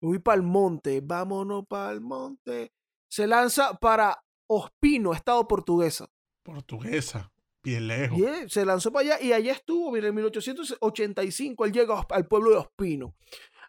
me 0.02 0.10
voy 0.10 0.20
para 0.20 0.36
el 0.36 0.44
monte, 0.44 1.02
vámonos 1.02 1.66
para 1.68 1.92
el 1.92 2.02
monte. 2.02 2.74
Se 3.08 3.26
lanza 3.26 3.74
para 3.76 4.22
Ospino, 4.48 5.14
estado 5.14 5.48
portuguesa. 5.48 6.10
Portuguesa, 6.44 7.32
bien 7.64 7.88
lejos. 7.88 8.20
se 8.48 8.66
lanzó 8.66 8.92
para 8.92 9.16
allá 9.16 9.24
y 9.24 9.34
allá 9.34 9.54
estuvo, 9.54 9.92
mira, 9.92 10.08
en 10.08 10.16
1885 10.16 11.66
él 11.66 11.72
llega 11.72 12.06
al 12.10 12.28
pueblo 12.28 12.52
de 12.52 12.58
Ospino. 12.58 13.16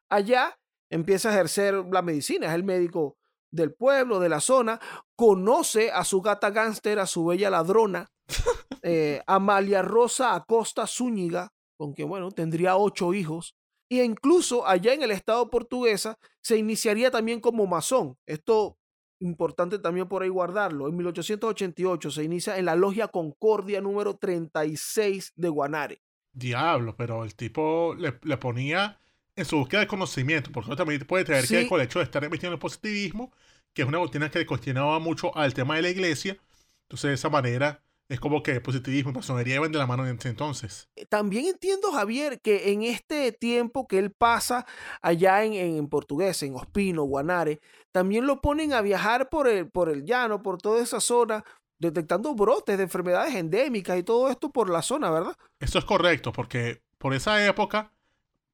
Allá 0.08 0.58
empieza 0.90 1.30
a 1.30 1.32
ejercer 1.32 1.74
la 1.90 2.02
medicina, 2.02 2.48
es 2.48 2.54
el 2.54 2.64
médico 2.64 3.16
del 3.52 3.74
pueblo, 3.74 4.20
de 4.20 4.28
la 4.28 4.40
zona, 4.40 4.80
conoce 5.16 5.90
a 5.90 6.04
su 6.04 6.20
gata 6.20 6.50
gánster, 6.50 6.98
a 6.98 7.06
su 7.06 7.24
bella 7.24 7.50
ladrona, 7.50 8.08
eh, 8.82 9.22
Amalia 9.26 9.82
Rosa 9.82 10.34
Acosta 10.34 10.86
Zúñiga, 10.86 11.52
con 11.76 11.92
quien, 11.92 12.08
bueno, 12.08 12.30
tendría 12.30 12.76
ocho 12.76 13.12
hijos, 13.14 13.56
e 13.90 14.04
incluso 14.04 14.66
allá 14.66 14.94
en 14.94 15.02
el 15.02 15.10
estado 15.10 15.50
portuguesa 15.50 16.16
se 16.42 16.56
iniciaría 16.56 17.10
también 17.10 17.40
como 17.40 17.66
masón. 17.66 18.16
Esto 18.24 18.76
importante 19.20 19.78
también 19.78 20.08
por 20.08 20.22
ahí 20.22 20.28
guardarlo. 20.28 20.88
En 20.88 20.96
1888 20.96 22.10
se 22.10 22.24
inicia 22.24 22.58
en 22.58 22.64
la 22.64 22.74
Logia 22.74 23.08
Concordia 23.08 23.80
número 23.80 24.16
36 24.16 25.34
de 25.36 25.48
Guanare. 25.48 26.02
Diablo, 26.32 26.96
pero 26.96 27.24
el 27.24 27.34
tipo 27.34 27.94
le, 27.94 28.12
ponía 28.12 28.98
en 29.36 29.44
su 29.44 29.58
búsqueda 29.58 29.80
de 29.80 29.86
conocimiento, 29.86 30.50
porque 30.52 30.76
también 30.76 31.00
puede 31.06 31.24
tener 31.24 31.46
que 31.46 31.68
con 31.68 31.80
el 31.80 31.86
hecho 31.86 31.98
de 31.98 32.04
estar 32.04 32.22
emitiendo 32.24 32.54
el 32.54 32.60
positivismo, 32.60 33.32
que 33.72 33.82
es 33.82 33.88
una 33.88 33.98
doctrina 33.98 34.30
que 34.30 34.40
le 34.40 34.46
cuestionaba 34.46 34.98
mucho 34.98 35.36
al 35.36 35.54
tema 35.54 35.76
de 35.76 35.82
la 35.82 35.90
iglesia. 35.90 36.36
Entonces, 36.82 37.08
de 37.08 37.14
esa 37.14 37.28
manera, 37.30 37.82
es 38.10 38.18
como 38.18 38.42
que 38.42 38.60
positivismo 38.60 39.12
y 39.12 39.14
masonería 39.14 39.54
iban 39.54 39.70
de 39.70 39.78
la 39.78 39.86
mano 39.86 40.04
en 40.06 40.18
ese 40.18 40.28
entonces. 40.28 40.88
Eh, 40.96 41.06
también 41.06 41.46
entiendo, 41.46 41.92
Javier, 41.92 42.40
que 42.40 42.72
en 42.72 42.82
este 42.82 43.30
tiempo 43.30 43.86
que 43.86 43.98
él 43.98 44.10
pasa 44.10 44.66
allá 45.00 45.44
en, 45.44 45.54
en 45.54 45.88
portugués, 45.88 46.42
en 46.42 46.56
Ospino, 46.56 47.04
Guanare, 47.04 47.60
también 47.92 48.26
lo 48.26 48.40
ponen 48.40 48.72
a 48.72 48.82
viajar 48.82 49.28
por 49.30 49.46
el, 49.46 49.70
por 49.70 49.88
el 49.88 50.04
llano, 50.04 50.42
por 50.42 50.60
toda 50.60 50.82
esa 50.82 51.00
zona, 51.00 51.44
detectando 51.78 52.34
brotes 52.34 52.76
de 52.76 52.82
enfermedades 52.82 53.36
endémicas 53.36 53.96
y 53.96 54.02
todo 54.02 54.28
esto 54.28 54.50
por 54.50 54.68
la 54.68 54.82
zona, 54.82 55.08
¿verdad? 55.08 55.36
Eso 55.60 55.78
es 55.78 55.84
correcto, 55.84 56.32
porque 56.32 56.82
por 56.98 57.14
esa 57.14 57.46
época, 57.46 57.92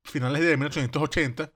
finales 0.05 0.43
de 0.43 0.55
1880, 0.59 1.51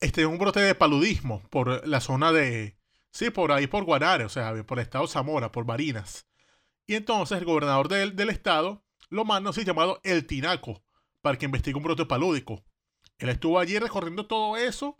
este 0.00 0.26
un 0.26 0.38
brote 0.38 0.58
de 0.58 0.74
paludismo 0.74 1.40
por 1.50 1.86
la 1.86 2.00
zona 2.00 2.32
de, 2.32 2.76
sí, 3.12 3.30
por 3.30 3.52
ahí 3.52 3.68
por 3.68 3.84
Guanare, 3.84 4.24
o 4.24 4.28
sea, 4.28 4.52
por 4.64 4.80
el 4.80 4.82
estado 4.82 5.06
Zamora, 5.06 5.52
por 5.52 5.64
Barinas. 5.64 6.26
Y 6.86 6.94
entonces 6.94 7.38
el 7.38 7.44
gobernador 7.44 7.88
del, 7.88 8.16
del 8.16 8.30
estado 8.30 8.84
lo 9.08 9.24
manda 9.24 9.50
así 9.50 9.64
llamado 9.64 10.00
El 10.04 10.26
Tinaco 10.26 10.82
para 11.20 11.36
que 11.38 11.46
investigue 11.46 11.76
un 11.76 11.82
brote 11.82 12.06
palúdico. 12.06 12.64
Él 13.18 13.28
estuvo 13.28 13.58
allí 13.58 13.78
recorriendo 13.78 14.26
todo 14.26 14.56
eso 14.56 14.98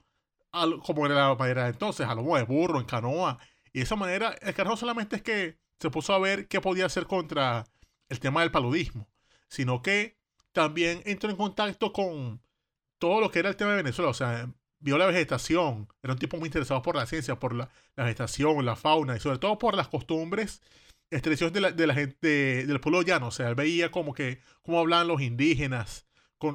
como 0.82 1.06
era 1.06 1.14
la 1.14 1.34
manera 1.34 1.64
de 1.64 1.70
entonces, 1.70 2.06
a 2.06 2.14
lo 2.14 2.22
de 2.22 2.42
burro, 2.44 2.80
en 2.80 2.86
canoa. 2.86 3.38
Y 3.72 3.80
de 3.80 3.84
esa 3.84 3.96
manera, 3.96 4.34
el 4.40 4.54
carajo 4.54 4.76
solamente 4.76 5.16
es 5.16 5.22
que 5.22 5.58
se 5.78 5.90
puso 5.90 6.14
a 6.14 6.18
ver 6.18 6.48
qué 6.48 6.60
podía 6.60 6.86
hacer 6.86 7.06
contra 7.06 7.64
el 8.08 8.20
tema 8.20 8.40
del 8.40 8.50
paludismo, 8.50 9.08
sino 9.48 9.82
que 9.82 10.18
también 10.52 11.02
entró 11.04 11.28
en 11.28 11.36
contacto 11.36 11.92
con 11.92 12.40
todo 12.98 13.20
lo 13.20 13.30
que 13.30 13.40
era 13.40 13.50
el 13.50 13.56
tema 13.56 13.72
de 13.72 13.82
Venezuela, 13.82 14.10
o 14.10 14.14
sea, 14.14 14.50
vio 14.78 14.96
la 14.96 15.06
vegetación, 15.06 15.88
era 16.02 16.14
un 16.14 16.18
tipo 16.18 16.38
muy 16.38 16.46
interesado 16.46 16.80
por 16.80 16.96
la 16.96 17.04
ciencia, 17.04 17.38
por 17.38 17.54
la, 17.54 17.68
vegetación, 17.94 18.64
la 18.64 18.76
fauna 18.76 19.16
y 19.16 19.20
sobre 19.20 19.38
todo 19.38 19.58
por 19.58 19.74
las 19.74 19.88
costumbres, 19.88 20.62
tradiciones 21.10 21.52
de 21.52 21.60
la, 21.60 21.72
de 21.72 21.86
la 21.86 21.94
gente 21.94 22.66
del 22.66 22.80
pueblo 22.80 23.02
llano, 23.02 23.28
o 23.28 23.30
sea, 23.30 23.48
él 23.48 23.54
veía 23.54 23.90
como 23.90 24.12
que 24.12 24.40
cómo 24.62 24.80
hablaban 24.80 25.08
los 25.08 25.20
indígenas, 25.20 26.06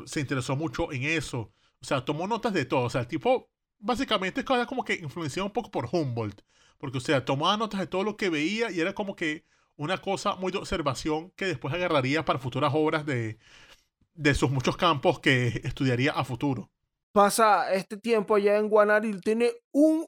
se 0.05 0.20
interesó 0.20 0.55
mucho 0.55 0.91
en 0.91 1.03
eso, 1.03 1.53
o 1.81 1.86
sea, 1.86 2.05
tomó 2.05 2.27
notas 2.27 2.53
de 2.53 2.65
todo, 2.65 2.84
o 2.84 2.89
sea, 2.89 3.01
el 3.01 3.08
tipo 3.08 3.50
básicamente 3.79 4.41
es 4.41 4.67
como 4.67 4.84
que 4.84 4.96
influenciado 4.96 5.48
un 5.48 5.53
poco 5.53 5.72
por 5.72 5.89
Humboldt, 5.91 6.41
porque 6.77 6.98
o 6.98 7.01
sea, 7.01 7.25
tomaba 7.25 7.58
notas 7.58 7.79
de 7.79 7.88
todo 7.88 8.03
lo 8.03 8.17
que 8.17 8.29
veía 8.29 8.72
y 8.72 8.79
era 8.79 8.93
como 8.93 9.15
que 9.15 9.46
una 9.75 9.98
cosa 9.98 10.36
muy 10.36 10.51
de 10.51 10.60
observación 10.60 11.31
que 11.36 11.46
después 11.46 11.74
agarraría 11.74 12.24
para 12.24 12.39
futuras 12.39 12.72
obras 12.75 13.05
de, 13.05 13.39
de 14.13 14.34
sus 14.36 14.51
muchos 14.51 14.77
campos 14.77 15.20
que 15.20 15.62
estudiaría 15.63 16.12
a 16.12 16.24
futuro. 16.24 16.70
Pasa 17.12 17.74
este 17.74 17.98
tiempo 17.98 18.36
allá 18.36 18.58
en 18.58 18.70
Guanaril, 18.70 19.22
tiene 19.22 19.51
un, 19.72 20.05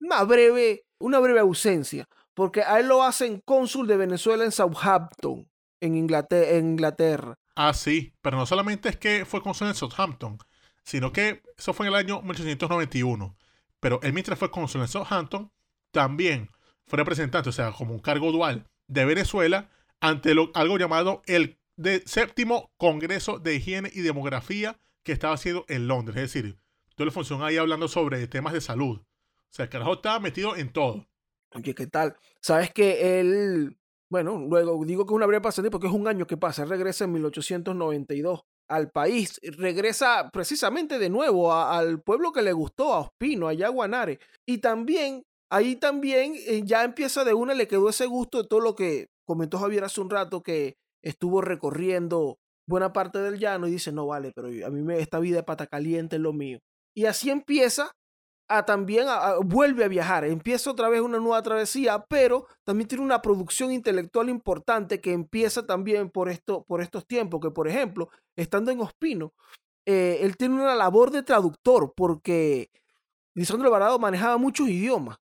una, 0.00 0.24
breve, 0.24 0.84
una 0.98 1.18
breve 1.18 1.40
ausencia, 1.40 2.08
porque 2.34 2.62
a 2.62 2.80
él 2.80 2.88
lo 2.88 3.02
hacen 3.02 3.40
cónsul 3.44 3.86
de 3.86 3.96
Venezuela 3.96 4.44
en 4.44 4.52
Southampton, 4.52 5.48
en 5.80 5.96
Inglaterra. 5.96 7.34
Ah, 7.56 7.72
sí, 7.72 8.12
pero 8.20 8.36
no 8.36 8.46
solamente 8.46 8.88
es 8.88 8.96
que 8.96 9.24
fue 9.24 9.42
cónsul 9.42 9.68
en 9.68 9.74
Southampton, 9.74 10.38
sino 10.82 11.12
que 11.12 11.42
eso 11.56 11.72
fue 11.72 11.86
en 11.86 11.92
el 11.92 11.98
año 11.98 12.20
1891. 12.22 13.36
Pero 13.80 14.00
él 14.02 14.12
mientras 14.12 14.38
fue 14.38 14.50
cónsul 14.50 14.80
en 14.80 14.88
Southampton, 14.88 15.52
también 15.92 16.50
fue 16.86 16.96
representante, 16.98 17.48
o 17.48 17.52
sea, 17.52 17.72
como 17.72 17.94
un 17.94 18.00
cargo 18.00 18.32
dual 18.32 18.66
de 18.88 19.04
Venezuela 19.04 19.70
ante 20.00 20.34
lo, 20.34 20.50
algo 20.54 20.78
llamado 20.78 21.22
el 21.26 21.58
séptimo 22.04 22.72
Congreso 22.76 23.38
de 23.38 23.54
Higiene 23.54 23.90
y 23.92 24.00
Demografía 24.00 24.78
que 25.02 25.12
estaba 25.12 25.34
haciendo 25.34 25.64
en 25.68 25.86
Londres. 25.86 26.16
Es 26.16 26.32
decir, 26.32 26.58
toda 26.94 27.06
la 27.06 27.12
función 27.12 27.42
ahí 27.42 27.56
hablando 27.56 27.88
sobre 27.88 28.26
temas 28.26 28.52
de 28.52 28.60
salud. 28.60 28.98
O 29.00 29.06
sea, 29.50 29.64
el 29.64 29.70
carajo 29.70 29.94
estaba 29.94 30.18
metido 30.20 30.56
en 30.56 30.72
todo. 30.72 31.06
Oye, 31.54 31.74
¿qué 31.74 31.86
tal? 31.86 32.16
Sabes 32.40 32.72
que 32.72 33.20
él, 33.20 33.76
bueno, 34.10 34.38
luego 34.48 34.84
digo 34.84 35.06
que 35.06 35.12
es 35.12 35.16
una 35.16 35.26
breve 35.26 35.40
pasante 35.40 35.70
porque 35.70 35.86
es 35.86 35.92
un 35.92 36.08
año 36.08 36.26
que 36.26 36.36
pasa. 36.36 36.64
Regresa 36.64 37.04
en 37.04 37.12
1892 37.12 38.40
al 38.68 38.90
país. 38.90 39.40
Regresa 39.42 40.30
precisamente 40.32 40.98
de 40.98 41.10
nuevo 41.10 41.52
al 41.52 42.02
pueblo 42.02 42.32
que 42.32 42.42
le 42.42 42.52
gustó, 42.52 42.92
a 42.92 43.00
Ospino, 43.00 43.48
a 43.48 43.68
Guanare. 43.68 44.18
Y 44.44 44.58
también, 44.58 45.22
ahí 45.48 45.76
también 45.76 46.34
eh, 46.34 46.62
ya 46.64 46.82
empieza 46.82 47.22
de 47.22 47.34
una, 47.34 47.54
le 47.54 47.68
quedó 47.68 47.88
ese 47.88 48.06
gusto 48.06 48.42
de 48.42 48.48
todo 48.48 48.60
lo 48.60 48.74
que 48.74 49.06
comentó 49.24 49.58
Javier 49.58 49.84
hace 49.84 50.00
un 50.00 50.10
rato, 50.10 50.42
que 50.42 50.74
estuvo 51.02 51.40
recorriendo 51.40 52.38
buena 52.66 52.92
parte 52.92 53.20
del 53.20 53.38
llano 53.38 53.68
y 53.68 53.72
dice, 53.72 53.92
no 53.92 54.06
vale, 54.06 54.32
pero 54.34 54.48
a 54.48 54.70
mí 54.70 54.82
me, 54.82 54.98
esta 54.98 55.20
vida 55.20 55.36
de 55.36 55.42
pata 55.44 55.66
caliente 55.68 56.16
es 56.16 56.22
lo 56.22 56.32
mío. 56.32 56.58
Y 56.96 57.04
así 57.04 57.30
empieza 57.30 57.92
a 58.48 58.64
también, 58.64 59.06
vuelve 59.44 59.84
a 59.84 59.88
viajar, 59.88 60.24
empieza 60.24 60.70
otra 60.70 60.88
vez 60.88 61.00
una 61.00 61.18
nueva 61.18 61.42
travesía, 61.42 62.04
pero 62.08 62.46
también 62.64 62.88
tiene 62.88 63.04
una 63.04 63.22
producción 63.22 63.72
intelectual 63.72 64.28
importante 64.28 65.00
que 65.00 65.12
empieza 65.12 65.66
también 65.66 66.10
por, 66.10 66.28
esto, 66.28 66.64
por 66.64 66.82
estos 66.82 67.06
tiempos, 67.06 67.40
que 67.40 67.50
por 67.50 67.68
ejemplo, 67.68 68.10
estando 68.36 68.70
en 68.70 68.80
Ospino, 68.80 69.32
eh, 69.86 70.18
él 70.20 70.36
tiene 70.36 70.54
una 70.54 70.74
labor 70.74 71.10
de 71.10 71.22
traductor 71.22 71.92
porque 71.94 72.70
Lisandro 73.34 73.66
Alvarado 73.66 73.98
manejaba 73.98 74.36
muchos 74.36 74.68
idiomas, 74.68 75.18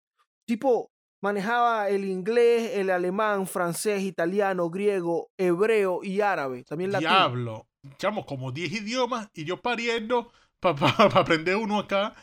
tipo 0.46 0.92
manejaba 1.22 1.90
el 1.90 2.06
inglés, 2.06 2.72
el 2.76 2.90
alemán, 2.90 3.48
francés, 3.48 4.04
italiano, 4.04 4.70
griego, 4.70 5.30
hebreo 5.38 6.04
y 6.04 6.22
árabe. 6.22 6.64
También 6.64 6.92
latino. 6.92 7.10
Diablo, 7.10 7.68
echamos 7.92 8.26
como 8.26 8.52
10 8.52 8.72
idiomas 8.74 9.30
y 9.34 9.46
yo 9.46 9.58
pariendo 9.58 10.32
para 10.60 10.76
aprender 11.20 11.56
uno 11.56 11.80
acá 11.80 12.16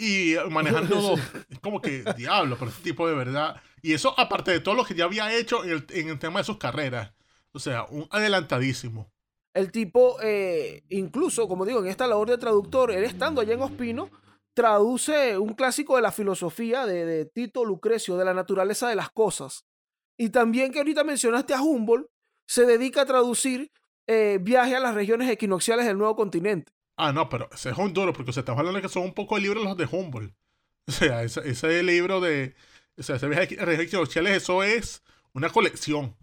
y 0.00 0.34
manejando 0.48 0.96
dos. 1.00 1.20
Es 1.50 1.58
como 1.58 1.80
que, 1.82 2.02
diablo, 2.16 2.56
pero 2.58 2.70
ese 2.70 2.82
tipo 2.82 3.06
de 3.06 3.14
verdad. 3.14 3.60
Y 3.82 3.92
eso 3.92 4.18
aparte 4.18 4.50
de 4.50 4.60
todo 4.60 4.74
lo 4.74 4.84
que 4.84 4.94
ya 4.94 5.04
había 5.04 5.36
hecho 5.36 5.62
en 5.62 6.08
el, 6.08 6.18
tema 6.18 6.40
de 6.40 6.44
sus 6.44 6.56
carreras. 6.56 7.12
O 7.52 7.58
sea, 7.58 7.84
un 7.84 8.08
adelantadísimo. 8.10 9.12
El 9.52 9.70
tipo, 9.70 10.16
eh, 10.22 10.84
incluso, 10.88 11.46
como 11.48 11.66
digo, 11.66 11.80
en 11.80 11.88
esta 11.88 12.06
labor 12.06 12.30
de 12.30 12.38
traductor, 12.38 12.90
él 12.92 13.04
estando 13.04 13.40
allá 13.40 13.54
en 13.54 13.62
Ospino, 13.62 14.10
traduce 14.54 15.36
un 15.36 15.52
clásico 15.54 15.96
de 15.96 16.02
la 16.02 16.12
filosofía 16.12 16.86
de, 16.86 17.26
Tito 17.26 17.64
Lucrecio, 17.64 18.16
de 18.16 18.24
la 18.24 18.32
naturaleza 18.32 18.88
de 18.88 18.96
las 18.96 19.10
cosas. 19.10 19.66
Y 20.16 20.30
también 20.30 20.72
que 20.72 20.78
ahorita 20.78 21.04
mencionaste 21.04 21.52
a 21.52 21.62
Humboldt, 21.62 22.08
se 22.46 22.64
dedica 22.64 23.02
a 23.02 23.06
traducir 23.06 23.70
eh, 24.06 24.38
viaje 24.40 24.76
a 24.76 24.80
las 24.80 24.94
regiones 24.94 25.28
equinocciales 25.28 25.86
del 25.86 25.98
nuevo 25.98 26.16
continente. 26.16 26.72
Ah, 27.00 27.12
no, 27.12 27.28
pero 27.28 27.48
ese 27.52 27.70
es 27.70 27.78
un 27.78 27.92
duro, 27.92 28.12
porque 28.12 28.32
se 28.32 28.40
está 28.40 28.52
hablando 28.52 28.74
de 28.74 28.82
que 28.82 28.88
son 28.88 29.04
un 29.04 29.14
poco 29.14 29.36
de 29.36 29.42
libros 29.42 29.64
los 29.64 29.76
de 29.76 29.86
Humboldt. 29.90 30.34
O 30.88 30.92
sea, 30.92 31.22
ese, 31.22 31.48
ese 31.48 31.82
libro 31.82 32.20
de. 32.20 32.54
O 32.98 33.02
sea, 33.02 33.16
ese 33.16 33.28
viaje 33.28 33.54
equinocciales, 33.82 34.42
eso 34.42 34.62
es 34.62 35.02
una 35.32 35.48
colección. 35.50 36.16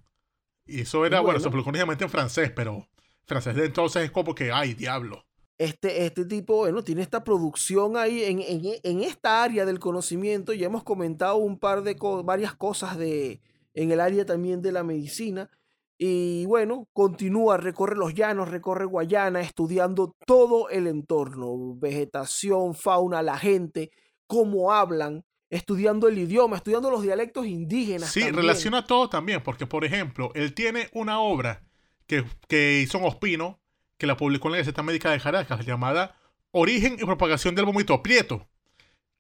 Y 0.66 0.82
eso 0.82 1.06
era, 1.06 1.22
bueno, 1.22 1.40
se 1.40 1.50
publicó 1.50 1.70
inicialmente 1.70 2.04
en 2.04 2.10
francés, 2.10 2.52
pero 2.54 2.90
francés 3.26 3.56
de 3.56 3.66
entonces 3.66 4.04
es 4.04 4.12
como 4.12 4.36
que, 4.36 4.52
ay, 4.52 4.74
diablo 4.74 5.28
este, 5.58 6.06
este 6.06 6.26
tipo, 6.26 6.58
bueno, 6.58 6.84
tiene 6.84 7.02
esta 7.02 7.24
producción 7.24 7.98
ahí 7.98 8.24
en, 8.24 8.42
en, 8.84 9.02
esta 9.02 9.44
área 9.44 9.66
del 9.66 9.80
conocimiento. 9.80 10.54
Ya 10.54 10.68
hemos 10.68 10.84
comentado 10.84 11.38
un 11.38 11.58
par 11.58 11.84
de 11.84 11.98
varias 12.24 12.56
cosas 12.56 12.98
de, 12.98 13.42
en 13.74 13.92
el 13.92 14.00
área 14.00 14.26
también 14.26 14.62
de 14.62 14.72
la 14.72 14.84
medicina. 14.84 15.50
Y 15.98 16.46
bueno, 16.46 16.88
continúa, 16.94 17.58
recorre 17.58 17.96
los 17.96 18.14
llanos, 18.14 18.50
recorre 18.50 18.86
Guayana, 18.86 19.42
estudiando 19.42 20.16
todo 20.28 20.70
el 20.70 20.86
entorno, 20.86 21.76
vegetación, 21.76 22.76
fauna, 22.76 23.24
la 23.24 23.38
gente, 23.40 23.90
cómo 24.28 24.72
hablan, 24.72 25.26
estudiando 25.50 26.08
el 26.08 26.20
idioma, 26.20 26.58
estudiando 26.58 26.92
los 26.92 27.02
dialectos 27.02 27.48
indígenas. 27.48 28.12
Sí, 28.12 28.30
relaciona 28.30 28.86
todo 28.86 29.10
también, 29.10 29.42
porque 29.42 29.66
por 29.66 29.86
ejemplo, 29.86 30.32
él 30.36 30.54
tiene 30.54 30.90
una 30.94 31.20
obra 31.20 31.64
que, 32.06 32.24
que 32.48 32.80
hizo 32.82 33.00
en 33.00 33.06
Ospino, 33.06 33.60
que 33.98 34.06
la 34.06 34.18
publicó 34.18 34.50
en 34.50 34.54
la 34.54 34.58
Gaceta 34.60 34.84
Médica 34.84 35.10
de 35.10 35.20
Caracas, 35.20 35.66
llamada 35.66 36.16
Origen 36.52 36.98
y 37.00 37.06
propagación 37.06 37.56
del 37.56 37.66
vómito 37.66 38.04
prieto, 38.04 38.48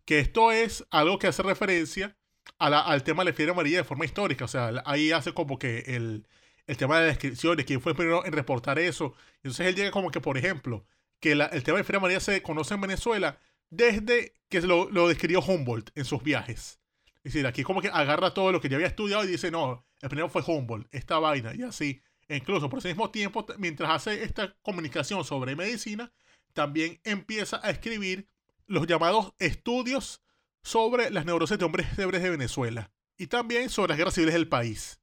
que 0.05 0.19
esto 0.19 0.51
es 0.51 0.85
algo 0.91 1.17
que 1.17 1.27
hace 1.27 1.41
referencia 1.41 2.15
al 2.59 3.03
tema 3.03 3.23
de 3.23 3.31
la 3.31 3.35
fiebre 3.35 3.53
amarilla 3.53 3.77
de 3.77 3.83
forma 3.83 4.05
histórica, 4.05 4.45
o 4.45 4.47
sea, 4.47 4.71
ahí 4.85 5.11
hace 5.11 5.33
como 5.33 5.59
que 5.59 5.79
el, 5.79 6.25
tema 6.75 6.95
de 6.95 7.01
la 7.03 7.07
descripción 7.07 7.55
de 7.55 7.63
quién 7.63 7.79
fue 7.79 7.93
el 7.93 7.95
primero 7.95 8.25
en 8.25 8.33
reportar 8.33 8.77
eso. 8.77 9.13
Entonces 9.37 9.67
él 9.67 9.75
llega 9.75 9.91
como 9.91 10.11
que, 10.11 10.19
por 10.19 10.37
ejemplo, 10.37 10.85
que 11.21 11.31
el 11.31 11.39
tema 11.39 11.77
de 11.77 11.83
la 11.83 11.83
fiebre 11.83 11.97
amarilla 11.97 12.19
se 12.19 12.43
conoce 12.43 12.73
en 12.73 12.81
Venezuela 12.81 13.39
desde 13.69 14.33
que 14.49 14.61
lo, 14.61 14.89
lo 14.89 15.07
describió 15.07 15.39
Humboldt 15.39 15.91
en 15.95 16.03
sus 16.03 16.21
viajes. 16.23 16.79
Es 17.23 17.33
decir, 17.33 17.47
aquí 17.47 17.63
como 17.63 17.81
que 17.81 17.87
agarra 17.87 18.33
todo 18.33 18.51
lo 18.51 18.59
que 18.59 18.69
ya 18.69 18.75
había 18.75 18.87
estudiado 18.87 19.23
y 19.23 19.27
dice, 19.27 19.51
no, 19.51 19.85
el 20.01 20.09
primero 20.09 20.29
fue 20.29 20.43
Humboldt, 20.45 20.87
esta 20.91 21.19
vaina, 21.19 21.53
y 21.55 21.63
así. 21.63 22.01
E 22.27 22.37
incluso 22.37 22.69
por 22.69 22.79
ese 22.79 22.89
mismo 22.89 23.09
tiempo, 23.09 23.45
mientras 23.57 23.89
hace 23.89 24.23
esta 24.23 24.53
comunicación 24.61 25.23
sobre 25.23 25.55
medicina, 25.55 26.11
también 26.53 26.99
empieza 27.03 27.59
a 27.63 27.69
escribir 27.69 28.27
los 28.65 28.87
llamados 28.87 29.33
estudios 29.39 30.21
sobre 30.61 31.09
las 31.09 31.25
neurosis 31.25 31.57
de 31.57 31.65
hombres 31.65 31.87
célebres 31.95 32.21
de 32.21 32.29
Venezuela 32.29 32.91
y 33.17 33.27
también 33.27 33.69
sobre 33.69 33.89
las 33.89 33.97
guerras 33.97 34.13
civiles 34.13 34.33
del 34.33 34.49
país. 34.49 34.99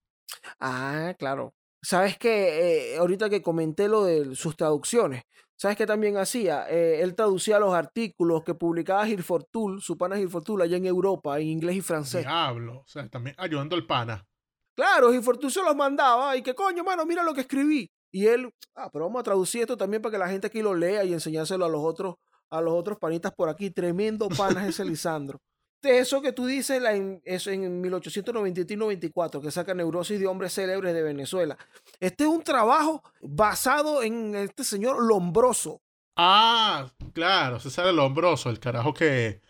Ah, 0.60 1.14
claro. 1.18 1.54
Sabes 1.82 2.16
que 2.16 2.94
eh, 2.94 2.96
ahorita 2.96 3.28
que 3.28 3.42
comenté 3.42 3.88
lo 3.88 4.04
de 4.04 4.34
sus 4.34 4.56
traducciones, 4.56 5.24
¿sabes 5.56 5.76
qué 5.76 5.86
también 5.86 6.16
hacía? 6.16 6.66
Eh, 6.70 7.02
él 7.02 7.14
traducía 7.14 7.58
los 7.58 7.74
artículos 7.74 8.42
que 8.42 8.54
publicaba 8.54 9.06
Gilfortul, 9.06 9.82
su 9.82 9.98
pana 9.98 10.16
Gilfortul, 10.16 10.62
allá 10.62 10.78
en 10.78 10.86
Europa, 10.86 11.38
en 11.38 11.48
inglés 11.48 11.76
y 11.76 11.80
francés. 11.82 12.22
Diablo, 12.22 12.78
o 12.78 12.84
sea, 12.86 13.06
también 13.08 13.36
ayudando 13.38 13.76
al 13.76 13.86
pana. 13.86 14.26
Claro, 14.74 15.14
y 15.14 15.22
Fortucio 15.22 15.62
los 15.62 15.76
mandaba 15.76 16.36
y 16.36 16.42
que 16.42 16.54
coño, 16.54 16.82
mano, 16.82 17.06
mira 17.06 17.22
lo 17.22 17.32
que 17.32 17.42
escribí. 17.42 17.90
Y 18.10 18.26
él, 18.26 18.50
ah, 18.74 18.90
pero 18.92 19.04
vamos 19.04 19.20
a 19.20 19.24
traducir 19.24 19.62
esto 19.62 19.76
también 19.76 20.02
para 20.02 20.12
que 20.12 20.18
la 20.18 20.28
gente 20.28 20.46
aquí 20.48 20.62
lo 20.62 20.74
lea 20.74 21.04
y 21.04 21.12
enseñárselo 21.12 21.64
a 21.64 21.68
los 21.68 21.82
otros, 21.82 22.16
a 22.50 22.60
los 22.60 22.74
otros 22.74 22.98
panitas 22.98 23.32
por 23.32 23.48
aquí. 23.48 23.70
Tremendo 23.70 24.28
panas 24.28 24.68
ese 24.68 24.84
Lisandro. 24.84 25.40
Eso 25.84 26.22
que 26.22 26.32
tú 26.32 26.46
dices 26.46 26.82
en, 26.82 27.22
en 27.24 27.80
1893 27.80 28.74
y 28.74 28.78
94, 28.78 29.40
que 29.40 29.50
saca 29.50 29.74
Neurosis 29.74 30.18
de 30.18 30.26
Hombres 30.26 30.54
Célebres 30.54 30.94
de 30.94 31.02
Venezuela. 31.02 31.56
Este 32.00 32.24
es 32.24 32.30
un 32.30 32.42
trabajo 32.42 33.02
basado 33.20 34.02
en 34.02 34.34
este 34.34 34.64
señor 34.64 35.02
Lombroso. 35.02 35.82
Ah, 36.16 36.90
claro, 37.12 37.58
César 37.60 37.92
Lombroso, 37.92 38.48
el 38.50 38.60
carajo 38.60 38.94
que 38.94 39.40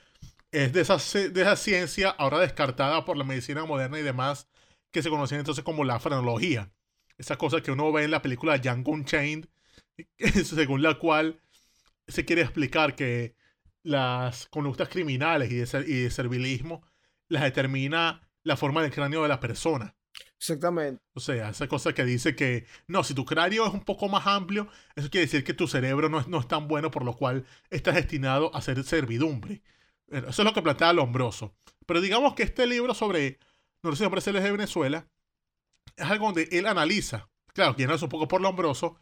es 0.50 0.72
de 0.72 0.80
esa, 0.80 0.96
de 0.96 1.40
esa 1.42 1.56
ciencia 1.56 2.10
ahora 2.10 2.38
descartada 2.38 3.04
por 3.04 3.16
la 3.16 3.24
medicina 3.24 3.64
moderna 3.64 3.98
y 3.98 4.02
demás, 4.02 4.48
que 4.90 5.02
se 5.02 5.10
conocían 5.10 5.40
entonces 5.40 5.64
como 5.64 5.84
la 5.84 5.98
frenología. 6.00 6.72
Esa 7.18 7.36
cosa 7.36 7.60
que 7.60 7.70
uno 7.70 7.92
ve 7.92 8.04
en 8.04 8.10
la 8.10 8.22
película 8.22 8.58
Django 8.58 8.92
Unchained, 8.92 9.46
según 10.44 10.82
la 10.82 10.94
cual 10.98 11.40
se 12.08 12.24
quiere 12.24 12.42
explicar 12.42 12.94
que 12.96 13.36
las 13.84 14.48
conductas 14.48 14.88
criminales 14.88 15.52
y 15.52 15.56
de, 15.56 15.84
y 15.86 16.02
de 16.02 16.10
servilismo 16.10 16.82
las 17.28 17.42
determina 17.44 18.28
la 18.42 18.56
forma 18.56 18.82
del 18.82 18.90
cráneo 18.90 19.22
de 19.22 19.28
la 19.28 19.40
persona. 19.40 19.94
Exactamente. 20.38 21.02
O 21.14 21.20
sea, 21.20 21.50
esa 21.50 21.68
cosa 21.68 21.94
que 21.94 22.04
dice 22.04 22.36
que, 22.36 22.66
no, 22.86 23.04
si 23.04 23.14
tu 23.14 23.24
cráneo 23.24 23.66
es 23.66 23.72
un 23.72 23.84
poco 23.84 24.08
más 24.08 24.26
amplio, 24.26 24.68
eso 24.94 25.08
quiere 25.10 25.26
decir 25.26 25.44
que 25.44 25.54
tu 25.54 25.66
cerebro 25.68 26.08
no 26.08 26.20
es, 26.20 26.28
no 26.28 26.40
es 26.40 26.48
tan 26.48 26.68
bueno, 26.68 26.90
por 26.90 27.04
lo 27.04 27.16
cual 27.16 27.46
estás 27.70 27.94
destinado 27.94 28.54
a 28.54 28.60
ser 28.60 28.82
servidumbre. 28.84 29.62
Eso 30.08 30.28
es 30.28 30.38
lo 30.44 30.52
que 30.52 30.62
plantea 30.62 30.92
Lombroso. 30.92 31.56
Pero 31.86 32.00
digamos 32.00 32.34
que 32.34 32.42
este 32.42 32.66
libro 32.66 32.94
sobre 32.94 33.38
los 33.82 34.00
hombres 34.00 34.24
de 34.24 34.52
Venezuela 34.52 35.08
es 35.96 36.04
algo 36.04 36.26
donde 36.26 36.48
él 36.52 36.66
analiza, 36.66 37.30
claro, 37.54 37.76
que 37.76 37.86
no 37.86 37.94
es 37.94 38.02
un 38.02 38.08
poco 38.08 38.28
por 38.28 38.40
Lombroso, 38.40 38.96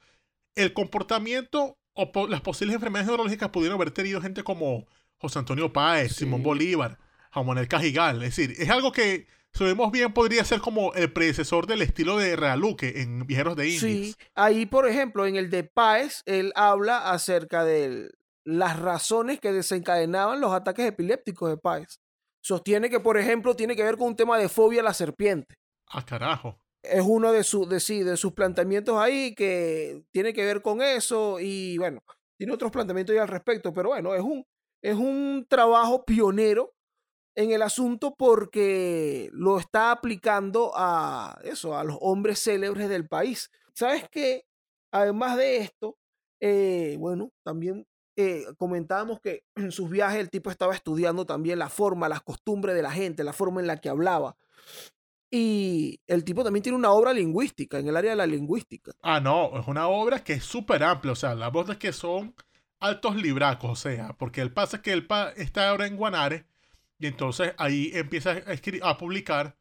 el 0.55 0.73
comportamiento 0.73 1.79
o 1.95 2.27
las 2.29 2.41
posibles 2.41 2.75
enfermedades 2.75 3.09
neurológicas 3.09 3.51
pudieron 3.51 3.77
haber 3.77 3.91
tenido 3.91 4.21
gente 4.21 4.43
como 4.43 4.87
José 5.19 5.39
Antonio 5.39 5.73
Páez, 5.73 6.17
Simón 6.17 6.43
Bolívar, 6.43 6.99
Juan 7.33 7.59
El 7.59 7.69
Cajigal. 7.69 8.23
Es 8.23 8.37
decir, 8.37 8.55
es 8.59 8.71
algo 8.71 8.93
que 8.93 9.27
si 9.55 9.65
vemos 9.65 9.93
bien, 9.93 10.15
podría 10.15 10.45
ser 10.45 10.61
como 10.61 10.95
el 10.95 11.13
predecesor 11.13 11.67
del 11.67 11.83
estilo 11.83 12.17
de 12.17 12.37
Realuque 12.37 13.03
en 13.03 13.27
Viajeros 13.27 13.55
de 13.55 13.69
Indias. 13.69 13.83
Sí, 13.83 14.17
ahí, 14.35 14.65
por 14.65 14.89
ejemplo, 14.89 15.27
en 15.27 15.37
el 15.37 15.51
de 15.51 15.65
Páez, 15.65 16.23
él 16.25 16.53
habla 16.57 17.11
acerca 17.11 17.63
de 17.63 18.11
las 18.45 18.81
razones 18.81 19.41
que 19.41 19.53
desencadenaban 19.53 20.41
los 20.41 20.53
ataques 20.53 20.87
epilépticos 20.87 21.51
de 21.51 21.59
Páez. 21.59 22.01
Sostiene 22.41 22.89
que, 22.89 22.99
por 22.99 23.19
ejemplo, 23.19 23.55
tiene 23.55 23.77
que 23.77 23.85
ver 23.85 23.99
con 23.99 24.09
un 24.09 24.17
tema 24.17 24.39
de 24.39 24.49
fobia 24.49 24.81
a 24.81 24.85
la 24.85 24.95
serpiente. 24.95 25.55
Ah, 25.87 26.05
carajo. 26.05 26.59
Es 26.83 27.03
uno 27.07 27.33
de, 27.33 27.45
sus 27.45 28.33
planteamientos 28.35 28.99
ahí 28.99 29.35
que 29.35 30.05
tiene 30.11 30.33
que 30.33 30.45
ver 30.45 30.63
con 30.63 30.83
eso 30.83 31.39
y 31.41 31.79
bueno, 31.79 32.03
tiene 32.37 32.53
otros 32.53 32.73
planteamientos 32.73 33.17
al 33.17 33.29
respecto, 33.29 33.73
pero 33.73 33.91
bueno, 33.91 34.15
es 34.15 34.23
un, 34.23 34.45
es 34.83 34.97
un 34.97 35.47
trabajo 35.49 36.05
pionero 36.05 36.75
en 37.35 37.53
el 37.53 37.63
asunto 37.63 38.15
porque 38.17 39.31
lo 39.33 39.59
está 39.59 39.93
aplicando 39.93 40.73
a 40.75 41.39
eso, 41.45 41.77
a 41.77 41.85
los 41.85 41.97
hombres 42.01 42.43
célebres 42.43 42.89
del 42.89 43.09
país. 43.09 43.51
¿Sabes 43.75 44.05
qué? 44.11 44.45
Además 44.91 45.37
de 45.37 45.59
esto, 45.59 45.97
eh, 46.41 46.97
bueno, 46.99 47.31
también 47.45 47.87
eh, 48.17 48.45
comentábamos 48.59 49.21
que 49.21 49.45
en 49.57 49.73
sus 49.73 49.89
viajes 49.89 50.21
el 50.21 50.31
tipo 50.31 50.51
estaba 50.51 50.75
estudiando 50.75 51.25
también 51.25 51.59
la 51.59 51.69
forma, 51.69 52.09
las 52.09 52.23
costumbres 52.23 52.75
de 52.75 52.83
la 52.83 52.91
gente, 52.91 53.25
la 53.25 53.33
forma 53.33 53.61
en 53.61 53.67
la 53.67 53.79
que 53.79 53.89
hablaba. 53.89 54.37
Y 55.35 55.99
el 56.07 56.25
tipo 56.25 56.45
también 56.45 56.63
tiene 56.63 56.77
una 56.77 56.93
obra 56.93 57.15
lingüística, 57.15 57.79
en 57.79 57.89
el 57.89 57.97
área 57.97 58.11
de 58.11 58.17
la 58.19 58.27
lingüística. 58.27 58.93
Ah, 59.01 59.19
no, 59.19 59.59
es 59.59 59.67
una 59.67 59.89
obra 59.89 60.23
que 60.23 60.35
es 60.35 60.45
súper 60.45 60.85
amplia, 60.85 61.13
o 61.13 61.17
sea, 61.17 61.35
las 61.35 61.51
voces 61.51 61.79
que 61.79 61.95
son 61.95 62.35
altos 62.81 63.17
libracos, 63.17 63.71
o 63.71 63.77
sea, 63.77 64.13
porque 64.19 64.43
el 64.43 64.53
pasa 64.53 64.77
es 64.77 64.83
que 64.83 64.93
él 64.93 65.09
está 65.37 65.71
ahora 65.71 65.87
en 65.87 65.97
Guanare 65.97 66.45
y 66.99 67.07
entonces 67.07 67.55
ahí 67.57 67.91
empieza 67.95 68.43
a, 68.83 68.91
a 68.91 68.99
publicar 68.99 69.57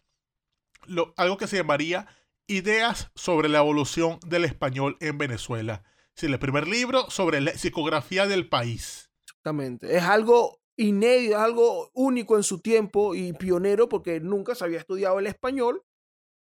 lo, 0.88 1.14
algo 1.16 1.38
que 1.38 1.48
se 1.48 1.56
llamaría 1.58 2.06
Ideas 2.48 3.10
sobre 3.16 3.48
la 3.48 3.60
evolución 3.60 4.20
del 4.26 4.44
español 4.44 4.98
en 5.00 5.18
Venezuela. 5.18 5.84
Es 6.18 6.24
el 6.24 6.38
primer 6.38 6.68
libro 6.68 7.10
sobre 7.10 7.40
la 7.40 7.54
psicografía 7.54 8.28
del 8.28 8.50
país. 8.50 9.10
Exactamente. 9.22 9.96
Es 9.96 10.04
algo 10.04 10.61
inédito, 10.82 11.40
algo 11.40 11.92
único 11.94 12.38
en 12.38 12.44
su 12.44 12.60
tiempo 12.60 13.16
y 13.16 13.34
pionero 13.34 13.88
porque 13.88 14.20
nunca 14.20 14.56
se 14.56 14.66
había 14.66 14.80
estudiado 14.80 15.20
el 15.20 15.28
español 15.28 15.84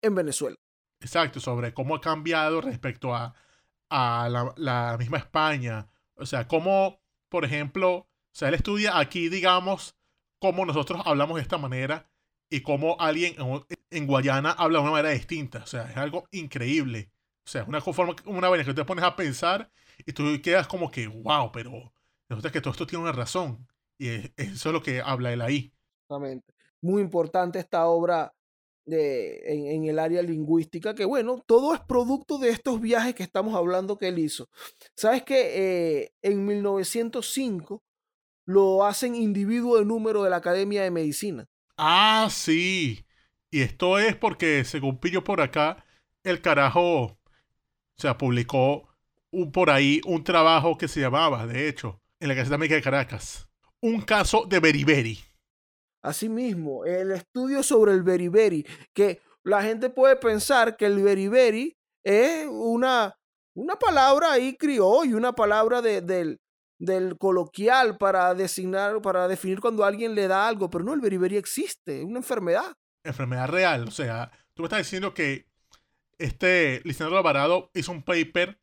en 0.02 0.14
Venezuela. 0.14 0.56
Exacto, 1.00 1.40
sobre 1.40 1.74
cómo 1.74 1.94
ha 1.94 2.00
cambiado 2.00 2.60
respecto 2.60 3.14
a, 3.14 3.34
a 3.90 4.28
la, 4.28 4.52
la, 4.56 4.96
misma 4.98 5.18
España. 5.18 5.88
O 6.14 6.26
sea, 6.26 6.46
cómo, 6.48 7.00
por 7.28 7.44
ejemplo, 7.44 7.94
o 7.94 8.08
sea, 8.32 8.48
él 8.48 8.54
estudia 8.54 8.98
aquí, 8.98 9.28
digamos, 9.28 9.96
cómo 10.38 10.64
nosotros 10.64 11.02
hablamos 11.04 11.36
de 11.36 11.42
esta 11.42 11.58
manera 11.58 12.08
y 12.50 12.60
cómo 12.60 12.96
alguien 13.00 13.36
en, 13.90 14.06
Guayana 14.06 14.52
habla 14.52 14.78
de 14.78 14.82
una 14.82 14.92
manera 14.92 15.10
distinta. 15.10 15.58
O 15.58 15.66
sea, 15.66 15.90
es 15.90 15.96
algo 15.96 16.26
increíble. 16.30 17.10
O 17.44 17.48
sea, 17.48 17.62
es 17.62 17.68
una 17.68 17.80
forma, 17.80 18.14
una 18.24 18.48
vez 18.50 18.66
que 18.66 18.74
te 18.74 18.84
pones 18.84 19.04
a 19.04 19.16
pensar 19.16 19.70
y 20.04 20.12
tú 20.12 20.24
quedas 20.42 20.66
como 20.66 20.90
que, 20.90 21.06
wow, 21.06 21.52
pero 21.52 21.92
resulta 22.28 22.50
que 22.50 22.60
todo 22.60 22.72
esto 22.72 22.86
tiene 22.86 23.04
una 23.04 23.12
razón. 23.12 23.66
Y 23.98 24.08
eso 24.36 24.68
es 24.68 24.72
lo 24.72 24.82
que 24.82 25.00
habla 25.00 25.32
él 25.32 25.40
ahí. 25.40 25.72
Exactamente. 26.02 26.54
Muy 26.80 27.02
importante 27.02 27.58
esta 27.58 27.86
obra 27.86 28.32
de, 28.84 29.42
en, 29.46 29.84
el 29.84 29.98
área 29.98 30.22
lingüística, 30.22 30.94
que 30.94 31.04
bueno, 31.04 31.42
todo 31.46 31.74
es 31.74 31.80
producto 31.80 32.38
de 32.38 32.50
estos 32.50 32.80
viajes 32.80 33.14
que 33.14 33.22
estamos 33.22 33.54
hablando 33.54 33.98
que 33.98 34.08
él 34.08 34.18
hizo. 34.18 34.48
Sabes 34.94 35.24
que 35.24 36.02
eh, 36.02 36.12
en 36.22 36.46
1905 36.46 37.82
lo 38.46 38.84
hacen 38.84 39.16
individuo 39.16 39.78
de 39.78 39.84
número 39.84 40.22
de 40.22 40.30
la 40.30 40.36
Academia 40.36 40.82
de 40.82 40.90
Medicina. 40.90 41.48
Ah, 41.76 42.28
sí. 42.30 43.04
Y 43.50 43.60
esto 43.60 43.98
es 43.98 44.16
porque, 44.16 44.64
según 44.64 44.98
pillo 44.98 45.24
por 45.24 45.40
acá, 45.40 45.84
el 46.22 46.40
carajo, 46.40 47.02
o 47.04 47.18
sea, 47.96 48.16
publicó 48.16 48.88
un, 49.30 49.50
por 49.50 49.70
ahí 49.70 50.00
un 50.06 50.24
trabajo 50.24 50.78
que 50.78 50.88
se 50.88 51.00
llamaba, 51.00 51.46
de 51.46 51.68
hecho, 51.68 52.00
en 52.20 52.28
la 52.28 52.34
Gaceta 52.34 52.58
Médica 52.58 52.76
de 52.76 52.82
Caracas, 52.82 53.48
un 53.82 54.00
caso 54.00 54.44
de 54.46 54.60
beriberi. 54.60 55.18
Asimismo, 56.02 56.84
el 56.84 57.12
estudio 57.12 57.62
sobre 57.62 57.92
el 57.92 58.02
beriberi, 58.02 58.64
que 58.94 59.20
la 59.42 59.62
gente 59.62 59.90
puede 59.90 60.16
pensar 60.16 60.76
que 60.76 60.86
el 60.86 61.02
beriberi 61.02 61.76
es 62.04 62.46
una, 62.48 63.16
una 63.54 63.76
palabra 63.76 64.32
ahí 64.32 64.56
y 64.60 65.12
una 65.14 65.32
palabra 65.32 65.82
de, 65.82 66.00
del, 66.00 66.40
del 66.78 67.16
coloquial 67.18 67.96
para 67.96 68.34
designar, 68.34 69.00
para 69.02 69.26
definir 69.28 69.60
cuando 69.60 69.84
alguien 69.84 70.14
le 70.14 70.28
da 70.28 70.46
algo, 70.46 70.70
pero 70.70 70.84
no, 70.84 70.94
el 70.94 71.00
beriberi 71.00 71.36
existe, 71.36 71.98
es 71.98 72.04
una 72.04 72.18
enfermedad. 72.18 72.76
Enfermedad 73.04 73.48
real, 73.48 73.88
o 73.88 73.90
sea, 73.90 74.30
tú 74.54 74.62
me 74.62 74.66
estás 74.66 74.80
diciendo 74.80 75.14
que 75.14 75.46
este 76.18 76.80
licenciado 76.84 77.16
Alvarado 77.16 77.70
hizo 77.74 77.92
un 77.92 78.02
paper 78.02 78.60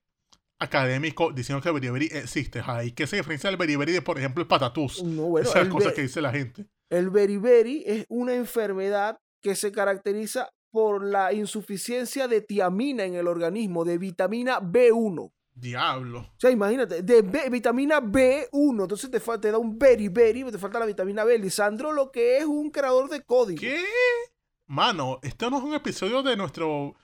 académico 0.64 1.32
diciendo 1.32 1.62
que 1.62 1.70
el 1.70 1.76
beriberi 1.76 2.10
existe, 2.12 2.62
¿y 2.84 2.92
qué 2.92 3.08
se 3.08 3.18
diferencia 3.18 3.50
del 3.50 3.58
beriberi 3.58 3.92
de, 3.92 4.02
por 4.02 4.18
ejemplo, 4.18 4.42
el 4.42 4.48
patatús? 4.48 5.04
No, 5.04 5.24
bueno, 5.24 5.48
Esas 5.48 5.68
cosas 5.68 5.94
que 5.94 6.04
dice 6.04 6.22
la 6.22 6.32
gente. 6.32 6.66
El 6.90 7.10
beriberi 7.10 7.84
es 7.86 8.06
una 8.10 8.34
enfermedad 8.34 9.18
que 9.42 9.56
se 9.56 9.72
caracteriza 9.72 10.50
por 10.72 11.04
la 11.04 11.34
insuficiencia 11.34 12.28
de 12.28 12.42
tiamina 12.42 13.04
en 13.04 13.16
el 13.16 13.28
organismo, 13.28 13.86
de 13.86 13.98
vitamina 13.98 14.60
B1. 14.60 15.32
Diablo. 15.56 16.20
O 16.20 16.40
sea, 16.40 16.50
imagínate, 16.50 17.04
de 17.04 17.22
vitamina 17.52 18.02
B1, 18.02 18.82
entonces 18.82 19.12
te, 19.12 19.20
te 19.20 19.52
da 19.52 19.58
un 19.60 19.78
beriberi, 19.78 20.44
te 20.52 20.58
falta 20.58 20.80
la 20.80 20.86
vitamina 20.86 21.24
B. 21.24 21.38
Lisandro 21.38 21.92
lo 21.92 22.12
que 22.12 22.40
es 22.40 22.46
un 22.46 22.72
creador 22.72 23.10
de 23.10 23.22
código. 23.22 23.60
¿Qué? 23.60 23.84
Mano, 24.66 25.20
esto 25.22 25.50
no 25.52 25.58
es 25.58 25.64
un 25.64 25.76
episodio 25.76 26.24
de 26.24 26.36
nuestro 26.36 26.96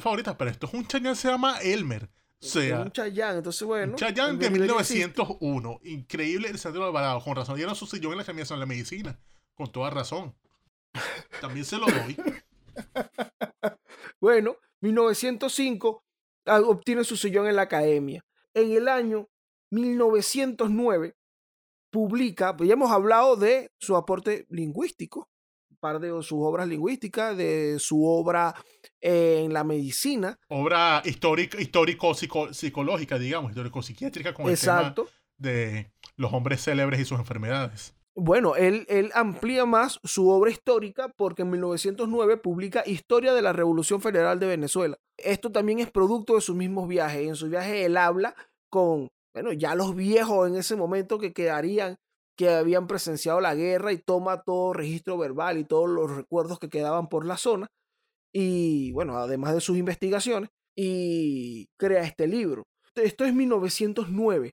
favorita, 0.00 0.36
pero 0.36 0.50
esto 0.50 0.66
es 0.66 0.74
un 0.74 0.86
Chayanne 0.86 1.16
se 1.16 1.28
llama 1.28 1.58
Elmer. 1.60 2.08
Sea, 2.42 2.80
un 2.80 2.90
Chayanne, 2.90 3.38
entonces 3.38 3.66
bueno. 3.66 3.96
Chayanne 3.96 4.38
de 4.38 4.50
1901. 4.50 5.80
Increíble 5.84 6.52
Lisandro 6.52 6.84
Alvarado. 6.84 7.22
Con 7.22 7.36
razón, 7.36 7.56
dieron 7.56 7.76
su 7.76 7.86
sillón 7.86 8.12
en 8.12 8.18
la 8.18 8.24
camisa 8.24 8.54
de 8.54 8.60
la 8.60 8.66
medicina. 8.66 9.18
Con 9.54 9.70
toda 9.70 9.90
razón. 9.90 10.34
También 11.40 11.64
se 11.64 11.78
lo 11.78 11.86
doy. 11.86 12.16
bueno, 14.20 14.56
1905 14.80 16.02
Ah, 16.44 16.60
obtiene 16.60 17.04
su 17.04 17.16
sillón 17.16 17.46
en 17.46 17.56
la 17.56 17.62
academia. 17.62 18.24
En 18.54 18.72
el 18.72 18.88
año 18.88 19.28
1909 19.70 21.14
publica, 21.90 22.56
pues 22.56 22.68
ya 22.68 22.74
hemos 22.74 22.90
hablado 22.90 23.36
de 23.36 23.70
su 23.78 23.96
aporte 23.96 24.46
lingüístico, 24.48 25.28
par 25.82 25.98
de 25.98 26.10
sus 26.22 26.38
obras 26.38 26.68
lingüísticas, 26.68 27.36
de 27.36 27.76
su 27.80 28.06
obra 28.06 28.54
en 29.00 29.52
la 29.52 29.64
medicina. 29.64 30.38
Obra 30.48 31.02
histórica, 31.04 31.60
histórico-psicológica, 31.60 33.18
digamos, 33.18 33.50
histórico-psiquiátrica 33.50 34.32
con 34.32 34.48
Exacto. 34.48 35.02
el 35.02 35.08
tema 35.08 35.22
de 35.38 35.92
los 36.16 36.32
hombres 36.32 36.62
célebres 36.62 37.00
y 37.00 37.04
sus 37.04 37.18
enfermedades. 37.18 37.94
Bueno, 38.14 38.54
él, 38.54 38.86
él, 38.88 39.10
amplía 39.14 39.66
más 39.66 39.98
su 40.04 40.28
obra 40.28 40.50
histórica 40.50 41.08
porque 41.16 41.42
en 41.42 41.50
1909 41.50 42.36
publica 42.36 42.84
Historia 42.86 43.32
de 43.32 43.42
la 43.42 43.52
Revolución 43.52 44.00
Federal 44.00 44.38
de 44.38 44.46
Venezuela. 44.46 44.98
Esto 45.16 45.50
también 45.50 45.80
es 45.80 45.90
producto 45.90 46.36
de 46.36 46.42
sus 46.42 46.54
mismos 46.54 46.86
viajes. 46.86 47.26
En 47.26 47.34
sus 47.34 47.50
viajes 47.50 47.86
él 47.86 47.96
habla 47.96 48.36
con, 48.70 49.08
bueno, 49.34 49.52
ya 49.52 49.74
los 49.74 49.96
viejos 49.96 50.46
en 50.46 50.56
ese 50.56 50.76
momento 50.76 51.18
que 51.18 51.32
quedarían, 51.32 51.96
que 52.36 52.50
habían 52.50 52.86
presenciado 52.86 53.40
la 53.40 53.54
guerra 53.54 53.92
y 53.92 53.98
toma 53.98 54.42
todo 54.42 54.72
registro 54.72 55.18
verbal 55.18 55.58
y 55.58 55.64
todos 55.64 55.88
los 55.88 56.10
recuerdos 56.10 56.58
que 56.58 56.68
quedaban 56.68 57.08
por 57.08 57.26
la 57.26 57.36
zona. 57.36 57.68
Y 58.32 58.92
bueno, 58.92 59.16
además 59.18 59.54
de 59.54 59.60
sus 59.60 59.76
investigaciones, 59.76 60.50
y 60.74 61.66
crea 61.76 62.02
este 62.02 62.26
libro. 62.26 62.64
Esto 62.94 63.24
es 63.24 63.34
1909 63.34 64.52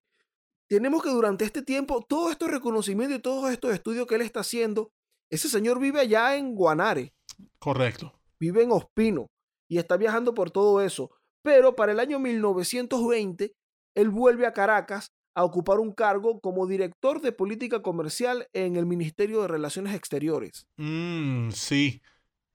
tenemos 0.69 1.01
que 1.01 1.09
durante 1.09 1.45
este 1.45 1.63
tiempo, 1.63 2.05
todo 2.07 2.29
estos 2.29 2.51
reconocimientos 2.51 3.17
y 3.17 3.21
todos 3.21 3.51
estos 3.51 3.73
estudios 3.73 4.05
que 4.05 4.15
él 4.15 4.21
está 4.21 4.41
haciendo, 4.41 4.91
ese 5.31 5.49
señor 5.49 5.79
vive 5.79 5.99
allá 5.99 6.37
en 6.37 6.53
Guanare. 6.53 7.11
Correcto. 7.57 8.13
Vive 8.39 8.63
en 8.63 8.71
Ospino 8.71 9.31
y 9.67 9.79
está 9.79 9.97
viajando 9.97 10.35
por 10.35 10.51
todo 10.51 10.81
eso. 10.81 11.09
Pero 11.41 11.75
para 11.75 11.91
el 11.91 11.99
año 11.99 12.19
1920, 12.19 13.55
él 13.95 14.09
vuelve 14.09 14.45
a 14.45 14.53
Caracas 14.53 15.11
a 15.39 15.43
ocupar 15.45 15.79
un 15.79 15.93
cargo 15.93 16.41
como 16.41 16.67
director 16.67 17.21
de 17.21 17.31
política 17.31 17.81
comercial 17.81 18.49
en 18.51 18.75
el 18.75 18.85
Ministerio 18.85 19.41
de 19.41 19.47
Relaciones 19.47 19.95
Exteriores. 19.95 20.67
Mm, 20.75 21.51
sí, 21.51 22.01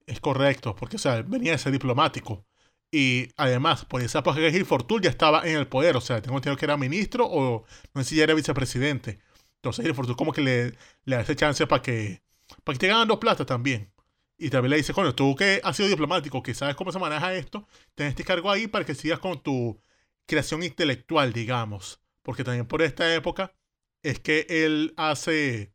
es 0.06 0.20
correcto, 0.20 0.74
porque 0.76 0.96
o 0.96 0.98
sea, 0.98 1.22
venía 1.22 1.52
de 1.52 1.58
ser 1.58 1.72
diplomático. 1.72 2.44
Y 2.92 3.30
además, 3.38 3.86
por 3.86 4.02
esa 4.02 4.18
época 4.18 4.38
Gil 4.50 4.66
Fortul 4.66 5.00
ya 5.00 5.08
estaba 5.08 5.48
en 5.48 5.56
el 5.56 5.66
poder, 5.66 5.96
o 5.96 6.02
sea, 6.02 6.20
tengo 6.20 6.36
entendido 6.36 6.58
que 6.58 6.66
era 6.66 6.76
ministro 6.76 7.26
o 7.26 7.64
no 7.94 8.02
sé 8.02 8.10
si 8.10 8.16
ya 8.16 8.24
era 8.24 8.34
vicepresidente. 8.34 9.18
Entonces 9.56 9.82
Gil 9.82 9.94
Fortul 9.94 10.16
como 10.16 10.32
que 10.34 10.42
le, 10.42 10.74
le 11.06 11.16
hace 11.16 11.34
chance 11.34 11.66
para 11.66 11.80
que, 11.80 12.22
para 12.64 12.74
que 12.74 12.80
te 12.80 12.88
ganando 12.88 13.18
plata 13.18 13.46
también. 13.46 13.90
Y 14.36 14.50
también 14.50 14.72
le 14.72 14.76
dice, 14.76 14.92
coño, 14.92 15.14
tú 15.14 15.34
que 15.36 15.62
has 15.64 15.74
sido 15.74 15.88
diplomático, 15.88 16.42
que 16.42 16.52
sabes 16.52 16.74
cómo 16.76 16.92
se 16.92 16.98
maneja 16.98 17.34
esto, 17.34 17.66
ten 17.94 18.08
este 18.08 18.24
cargo 18.24 18.50
ahí 18.50 18.66
para 18.66 18.84
que 18.84 18.94
sigas 18.94 19.20
con 19.20 19.42
tu 19.42 19.80
creación 20.26 20.62
intelectual, 20.62 21.32
digamos. 21.32 22.03
Porque 22.24 22.42
también 22.42 22.66
por 22.66 22.82
esta 22.82 23.14
época 23.14 23.54
es 24.02 24.18
que 24.18 24.46
él 24.48 24.94
hace, 24.96 25.72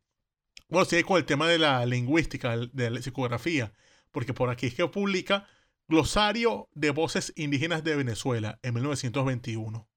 bueno, 0.68 0.84
sigue 0.84 1.04
con 1.04 1.16
el 1.16 1.24
tema 1.24 1.48
de 1.48 1.58
la 1.58 1.86
lingüística, 1.86 2.56
de 2.56 2.90
la 2.90 3.00
psicografía, 3.00 3.72
porque 4.10 4.34
por 4.34 4.50
aquí 4.50 4.66
es 4.66 4.74
que 4.74 4.86
publica 4.88 5.48
Glosario 5.88 6.68
de 6.72 6.90
Voces 6.90 7.32
Indígenas 7.36 7.82
de 7.82 7.96
Venezuela 7.96 8.58
en 8.62 8.74
1921. 8.74 9.88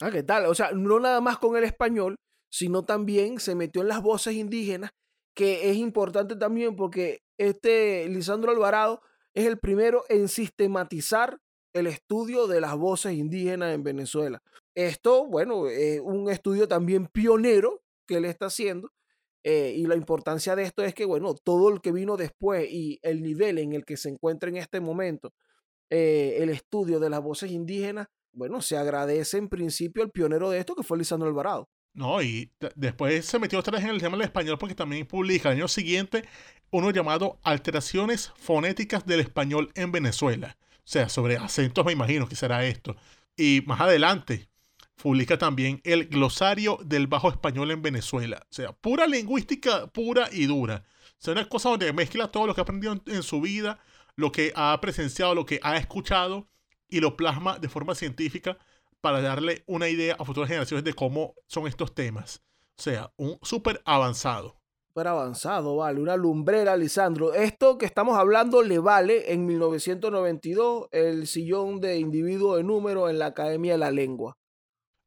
Ah, 0.00 0.10
¿qué 0.10 0.22
tal? 0.22 0.46
O 0.46 0.54
sea, 0.54 0.72
no 0.72 1.00
nada 1.00 1.20
más 1.20 1.38
con 1.38 1.56
el 1.56 1.64
español, 1.64 2.16
sino 2.50 2.84
también 2.84 3.40
se 3.40 3.54
metió 3.54 3.82
en 3.82 3.88
las 3.88 4.02
voces 4.02 4.34
indígenas, 4.34 4.90
que 5.34 5.70
es 5.70 5.76
importante 5.76 6.36
también 6.36 6.76
porque 6.76 7.20
este 7.38 8.08
Lisandro 8.08 8.50
Alvarado 8.50 9.00
es 9.34 9.46
el 9.46 9.58
primero 9.58 10.04
en 10.08 10.28
sistematizar 10.28 11.38
el 11.74 11.86
estudio 11.86 12.46
de 12.46 12.60
las 12.60 12.76
voces 12.76 13.14
indígenas 13.14 13.74
en 13.74 13.82
Venezuela. 13.82 14.42
Esto, 14.74 15.26
bueno, 15.26 15.68
es 15.68 16.00
un 16.00 16.30
estudio 16.30 16.66
también 16.66 17.06
pionero 17.06 17.82
que 18.06 18.16
él 18.16 18.24
está 18.24 18.46
haciendo. 18.46 18.92
Eh, 19.44 19.74
y 19.76 19.86
la 19.86 19.96
importancia 19.96 20.54
de 20.54 20.62
esto 20.62 20.84
es 20.84 20.94
que, 20.94 21.04
bueno, 21.04 21.34
todo 21.34 21.68
el 21.68 21.80
que 21.80 21.90
vino 21.92 22.16
después 22.16 22.70
y 22.70 23.00
el 23.02 23.22
nivel 23.22 23.58
en 23.58 23.72
el 23.72 23.84
que 23.84 23.96
se 23.96 24.08
encuentra 24.08 24.48
en 24.48 24.56
este 24.56 24.80
momento 24.80 25.34
eh, 25.90 26.36
el 26.38 26.48
estudio 26.50 27.00
de 27.00 27.10
las 27.10 27.20
voces 27.20 27.50
indígenas, 27.50 28.06
bueno, 28.32 28.62
se 28.62 28.76
agradece 28.76 29.38
en 29.38 29.48
principio 29.48 30.02
al 30.02 30.10
pionero 30.10 30.48
de 30.48 30.58
esto 30.58 30.74
que 30.74 30.82
fue 30.82 30.96
Lisandro 30.96 31.28
Alvarado. 31.28 31.68
No, 31.94 32.22
y 32.22 32.50
después 32.74 33.26
se 33.26 33.38
metió 33.38 33.58
otra 33.58 33.76
vez 33.76 33.84
en 33.84 33.90
el 33.90 34.00
tema 34.00 34.16
del 34.16 34.24
español 34.24 34.56
porque 34.58 34.74
también 34.74 35.06
publica 35.06 35.50
el 35.50 35.58
año 35.58 35.68
siguiente 35.68 36.24
uno 36.70 36.90
llamado 36.90 37.38
Alteraciones 37.42 38.32
Fonéticas 38.36 39.04
del 39.04 39.20
Español 39.20 39.70
en 39.74 39.92
Venezuela. 39.92 40.56
O 40.78 40.80
sea, 40.84 41.10
sobre 41.10 41.36
acentos 41.36 41.84
me 41.84 41.92
imagino 41.92 42.26
que 42.26 42.36
será 42.36 42.64
esto. 42.64 42.96
Y 43.36 43.62
más 43.66 43.80
adelante 43.82 44.48
publica 45.02 45.36
también 45.36 45.80
el 45.82 46.06
Glosario 46.06 46.78
del 46.84 47.08
Bajo 47.08 47.28
Español 47.28 47.72
en 47.72 47.82
Venezuela. 47.82 48.46
O 48.48 48.54
sea, 48.54 48.70
pura 48.72 49.04
lingüística 49.08 49.88
pura 49.88 50.28
y 50.30 50.46
dura. 50.46 50.84
O 50.86 51.14
sea, 51.18 51.32
una 51.32 51.48
cosa 51.48 51.70
donde 51.70 51.92
mezcla 51.92 52.30
todo 52.30 52.46
lo 52.46 52.54
que 52.54 52.60
ha 52.60 52.62
aprendido 52.62 52.96
en 53.06 53.24
su 53.24 53.40
vida, 53.40 53.80
lo 54.14 54.30
que 54.30 54.52
ha 54.54 54.80
presenciado, 54.80 55.34
lo 55.34 55.44
que 55.44 55.58
ha 55.64 55.76
escuchado 55.76 56.48
y 56.88 57.00
lo 57.00 57.16
plasma 57.16 57.58
de 57.58 57.68
forma 57.68 57.96
científica 57.96 58.58
para 59.00 59.20
darle 59.20 59.64
una 59.66 59.88
idea 59.88 60.14
a 60.16 60.24
futuras 60.24 60.48
generaciones 60.48 60.84
de 60.84 60.94
cómo 60.94 61.34
son 61.48 61.66
estos 61.66 61.96
temas. 61.96 62.40
O 62.78 62.82
sea, 62.82 63.12
un 63.16 63.38
súper 63.42 63.82
avanzado. 63.84 64.60
Súper 64.86 65.08
avanzado, 65.08 65.76
vale. 65.76 66.00
Una 66.00 66.16
lumbrera, 66.16 66.76
Lisandro. 66.76 67.34
Esto 67.34 67.76
que 67.76 67.86
estamos 67.86 68.16
hablando 68.16 68.62
le 68.62 68.78
vale 68.78 69.32
en 69.32 69.46
1992 69.46 70.86
el 70.92 71.26
sillón 71.26 71.80
de 71.80 71.98
individuo 71.98 72.54
de 72.54 72.62
número 72.62 73.08
en 73.08 73.18
la 73.18 73.26
Academia 73.26 73.72
de 73.72 73.78
la 73.78 73.90
Lengua. 73.90 74.36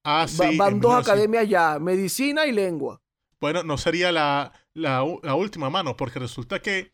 Ah, 0.06 0.28
sí. 0.28 0.56
van 0.56 0.80
dos 0.80 0.96
academias 0.96 1.50
ya, 1.50 1.80
medicina 1.80 2.46
y 2.46 2.52
lengua. 2.52 3.02
Bueno, 3.41 3.63
no 3.63 3.78
sería 3.78 4.12
la, 4.12 4.54
la, 4.74 5.04
la 5.24 5.36
última 5.36 5.70
mano, 5.70 5.98
porque 5.98 6.20
resulta 6.20 6.62
que 6.62 6.94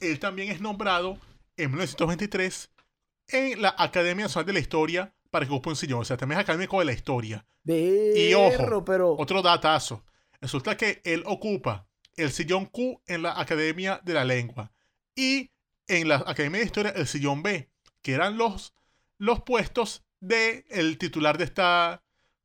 él 0.00 0.20
también 0.20 0.50
es 0.50 0.60
nombrado 0.60 1.18
en 1.56 1.70
1923 1.70 2.70
en 3.28 3.62
la 3.62 3.74
Academia 3.78 4.26
Nacional 4.26 4.46
de 4.46 4.52
la 4.52 4.58
Historia 4.58 5.14
para 5.30 5.46
que 5.46 5.52
ocupe 5.52 5.70
un 5.70 5.76
sillón. 5.76 6.00
O 6.00 6.04
sea, 6.04 6.16
también 6.16 6.38
es 6.38 6.44
académico 6.44 6.78
de 6.78 6.84
la 6.84 6.92
historia. 6.92 7.46
y 7.64 8.34
ojo, 8.34 8.84
pero... 8.84 9.16
otro 9.16 9.40
datazo. 9.42 10.04
Resulta 10.40 10.76
que 10.76 11.00
él 11.04 11.22
ocupa 11.26 11.86
el 12.16 12.30
sillón 12.30 12.66
Q 12.66 13.00
en 13.06 13.22
la 13.22 13.40
Academia 13.40 14.00
de 14.04 14.14
la 14.14 14.24
Lengua 14.24 14.70
y 15.14 15.50
en 15.88 16.08
la 16.08 16.16
Academia 16.16 16.60
de 16.60 16.66
Historia 16.66 16.92
el 16.94 17.06
sillón 17.06 17.42
B, 17.42 17.70
que 18.02 18.12
eran 18.12 18.36
los, 18.36 18.74
los 19.18 19.42
puestos 19.42 20.04
del 20.20 20.64
el 20.68 20.98
titular 20.98 21.38
de 21.38 21.44
esta, 21.44 22.01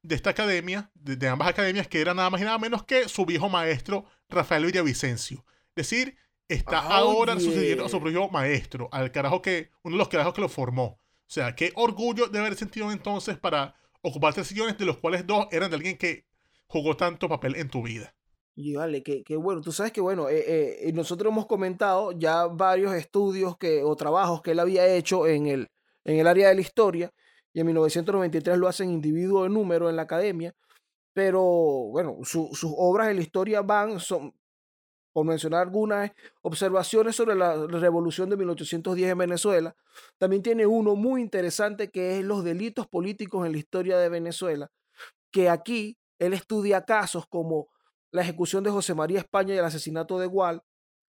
de 0.08 0.16
esta 0.16 0.30
academia, 0.30 0.90
de, 0.94 1.28
ambas 1.28 1.50
academias, 1.50 1.88
que 1.88 2.00
era 2.00 2.14
nada 2.14 2.30
más 2.30 2.40
y 2.40 2.46
nada 2.46 2.58
menos 2.58 2.84
que 2.84 3.10
su 3.10 3.26
viejo 3.26 3.50
maestro 3.50 4.06
Rafael 4.30 4.66
Villavicencio. 4.66 5.44
Es 5.76 5.90
decir, 5.90 6.16
está 6.48 6.80
ahora 6.80 7.38
sucediendo 7.40 7.86
a 7.86 7.90
su 7.90 8.00
propio 8.00 8.30
maestro, 8.30 8.88
al 8.94 9.12
carajo 9.12 9.42
que, 9.42 9.70
uno 9.84 9.96
de 9.96 10.00
los 10.00 10.08
carajos 10.08 10.34
que 10.34 10.42
lo 10.42 10.48
formó. 10.48 10.86
O 10.86 11.30
sea, 11.30 11.56
qué 11.56 11.74
orgullo 11.76 12.28
de 12.28 12.40
haber 12.40 12.56
sentido 12.56 12.90
entonces 12.94 13.38
para 13.38 13.76
ocupar 14.02 14.34
tres 14.34 14.48
sillones, 14.48 14.78
de 14.78 14.86
los 14.86 14.98
cuales 14.98 15.28
dos 15.28 15.48
eran 15.52 15.70
de 15.70 15.76
alguien 15.76 15.98
que 15.98 16.26
jugó 16.68 16.96
tanto 16.96 17.28
papel 17.28 17.58
en 17.58 17.70
tu 17.70 17.84
vida. 17.84 18.16
Y 18.56 18.76
vale, 18.76 19.04
qué, 19.04 19.24
bueno. 19.36 19.60
Tú 19.62 19.74
sabes 19.74 19.92
que, 19.92 20.00
bueno, 20.00 20.30
eh, 20.30 20.88
eh, 20.88 20.94
nosotros 20.94 21.32
hemos 21.32 21.48
comentado 21.48 22.14
ya 22.14 22.48
varios 22.48 22.94
estudios 22.94 23.58
que, 23.58 23.84
o 23.84 23.94
trabajos 23.98 24.42
que 24.42 24.52
él 24.52 24.60
había 24.60 24.88
hecho 24.88 25.28
en 25.28 25.48
el, 25.48 25.68
en 26.06 26.18
el 26.18 26.28
área 26.28 26.48
de 26.48 26.56
la 26.56 26.62
historia, 26.62 27.14
y 27.58 27.60
en 27.60 27.66
1993 27.66 28.56
lo 28.60 28.68
hacen 28.68 28.92
individuo 28.92 29.42
de 29.42 29.50
número 29.50 29.90
en 29.90 29.96
la 29.96 30.04
academia, 30.04 30.54
pero 31.12 31.42
bueno, 31.42 32.20
sus 32.24 32.64
obras 32.78 33.10
en 33.10 33.16
la 33.16 33.24
historia 33.24 33.64
van, 33.64 34.00
son, 34.00 34.36
por 35.12 35.26
mencionar 35.26 35.64
algunas 35.64 36.12
observaciones 36.44 37.16
sobre 37.16 37.34
la 37.34 37.66
revolución 37.66 38.30
de 38.30 38.38
1810 38.38 39.10
en 39.10 39.18
Venezuela. 39.18 39.76
También 40.20 40.44
tiene 40.44 40.68
uno 40.68 40.96
muy 40.96 41.20
interesante 41.20 41.90
que 41.90 42.20
es 42.20 42.24
los 42.24 42.44
delitos 42.44 42.86
políticos 42.86 43.44
en 43.44 43.54
la 43.54 43.58
historia 43.58 43.98
de 43.98 44.10
Venezuela, 44.10 44.70
que 45.32 45.50
aquí 45.50 45.98
él 46.20 46.34
estudia 46.34 46.86
casos 46.86 47.26
como 47.26 47.70
la 48.12 48.22
ejecución 48.22 48.64
de 48.64 48.70
José 48.70 48.94
María 48.94 49.18
España 49.18 49.56
y 49.56 49.58
el 49.58 49.66
asesinato 49.66 50.20
de 50.20 50.28
Gual, 50.28 50.62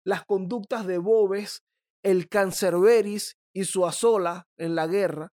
las 0.03 0.25
conductas 0.25 0.86
de 0.88 0.97
Bobes, 0.97 1.63
el 2.03 2.27
Cancerberis 2.27 3.38
y 3.53 3.63
su 3.63 3.86
asola 3.86 4.49
en 4.58 4.75
la 4.75 4.88
guerra, 4.88 5.32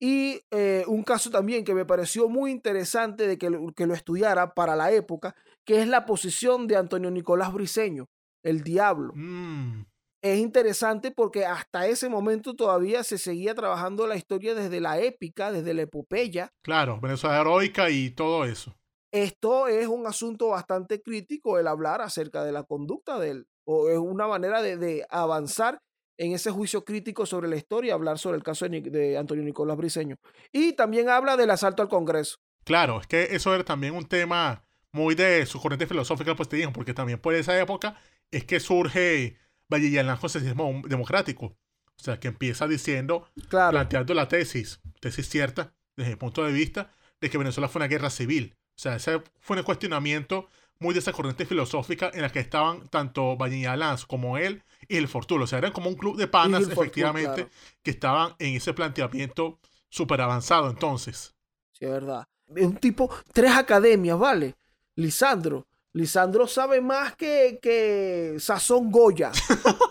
y 0.00 0.40
eh, 0.50 0.84
un 0.86 1.02
caso 1.02 1.30
también 1.30 1.64
que 1.64 1.74
me 1.74 1.84
pareció 1.84 2.28
muy 2.28 2.50
interesante 2.50 3.26
de 3.26 3.36
que 3.36 3.50
que 3.76 3.86
lo 3.86 3.94
estudiara 3.94 4.54
para 4.54 4.74
la 4.74 4.90
época 4.90 5.34
que 5.64 5.80
es 5.80 5.88
la 5.88 6.04
posición 6.06 6.66
de 6.66 6.76
Antonio 6.76 7.10
Nicolás 7.10 7.52
Briceño, 7.52 8.08
el 8.42 8.62
diablo. 8.62 9.12
Mm. 9.14 9.84
Es 10.22 10.38
interesante 10.38 11.12
porque 11.12 11.46
hasta 11.46 11.86
ese 11.86 12.08
momento 12.08 12.54
todavía 12.54 13.04
se 13.04 13.16
seguía 13.16 13.54
trabajando 13.54 14.06
la 14.06 14.16
historia 14.16 14.54
desde 14.54 14.80
la 14.80 14.98
épica, 14.98 15.50
desde 15.50 15.72
la 15.72 15.82
epopeya. 15.82 16.50
Claro, 16.62 17.00
Venezuela 17.00 17.40
heroica 17.40 17.88
y 17.88 18.10
todo 18.10 18.44
eso. 18.44 18.76
Esto 19.12 19.66
es 19.66 19.88
un 19.88 20.06
asunto 20.06 20.48
bastante 20.48 21.00
crítico 21.00 21.58
el 21.58 21.66
hablar 21.66 22.00
acerca 22.00 22.44
de 22.44 22.52
la 22.52 22.64
conducta 22.64 23.18
de 23.18 23.30
él, 23.30 23.46
o 23.64 23.88
es 23.88 23.98
una 23.98 24.28
manera 24.28 24.62
de, 24.62 25.06
avanzar 25.08 25.80
en 26.20 26.32
ese 26.32 26.50
juicio 26.50 26.84
crítico 26.84 27.24
sobre 27.24 27.48
la 27.48 27.56
historia, 27.56 27.94
hablar 27.94 28.18
sobre 28.18 28.36
el 28.36 28.42
caso 28.42 28.68
de, 28.68 28.82
de 28.82 29.16
Antonio 29.16 29.42
Nicolás 29.42 29.78
Briceño. 29.78 30.18
Y 30.52 30.74
también 30.74 31.08
habla 31.08 31.34
del 31.38 31.50
asalto 31.50 31.80
al 31.80 31.88
Congreso. 31.88 32.36
Claro, 32.64 33.00
es 33.00 33.06
que 33.06 33.28
eso 33.30 33.54
era 33.54 33.64
también 33.64 33.94
un 33.94 34.04
tema 34.04 34.62
muy 34.92 35.14
de 35.14 35.46
su 35.46 35.58
corriente 35.58 35.86
filosófica, 35.86 36.36
pues 36.36 36.50
te 36.50 36.58
digo, 36.58 36.74
porque 36.74 36.92
también 36.92 37.18
por 37.18 37.34
esa 37.34 37.58
época 37.58 37.96
es 38.30 38.44
que 38.44 38.60
surge 38.60 39.38
el 39.70 40.18
Socialismo 40.20 40.82
Democrático. 40.86 41.46
O 41.46 42.02
sea, 42.02 42.20
que 42.20 42.28
empieza 42.28 42.68
diciendo, 42.68 43.26
planteando 43.48 44.12
la 44.12 44.28
tesis, 44.28 44.78
tesis 45.00 45.26
cierta, 45.26 45.72
desde 45.96 46.10
mi 46.10 46.16
punto 46.16 46.44
de 46.44 46.52
vista, 46.52 46.92
de 47.18 47.30
que 47.30 47.38
Venezuela 47.38 47.68
fue 47.68 47.78
una 47.80 47.88
guerra 47.88 48.10
civil. 48.10 48.56
O 48.76 48.78
sea, 48.78 48.96
ese 48.96 49.22
fue 49.40 49.56
un 49.56 49.62
cuestionamiento 49.62 50.48
muy 50.80 50.94
de 50.94 51.00
esa 51.00 51.12
corriente 51.12 51.44
filosófica 51.44 52.10
en 52.12 52.22
la 52.22 52.30
que 52.30 52.40
estaban 52.40 52.88
tanto 52.88 53.36
Lanz 53.38 54.06
como 54.06 54.38
él 54.38 54.64
y 54.88 54.96
el 54.96 55.08
Fortulo. 55.08 55.44
O 55.44 55.46
sea, 55.46 55.58
eran 55.58 55.72
como 55.72 55.90
un 55.90 55.94
club 55.94 56.16
de 56.16 56.26
panas, 56.26 56.68
efectivamente, 56.68 57.48
que 57.82 57.90
estaban 57.90 58.34
en 58.38 58.56
ese 58.56 58.72
planteamiento 58.72 59.58
súper 59.90 60.22
avanzado 60.22 60.70
entonces. 60.70 61.34
Sí, 61.72 61.84
es 61.84 61.90
verdad. 61.90 62.26
Es 62.56 62.66
un 62.66 62.76
tipo, 62.76 63.10
tres 63.32 63.52
academias, 63.52 64.18
¿vale? 64.18 64.56
Lisandro. 64.96 65.66
Lisandro 65.92 66.46
sabe 66.46 66.80
más 66.80 67.14
que, 67.14 67.58
que 67.62 68.36
Sazón 68.38 68.90
Goya. 68.90 69.30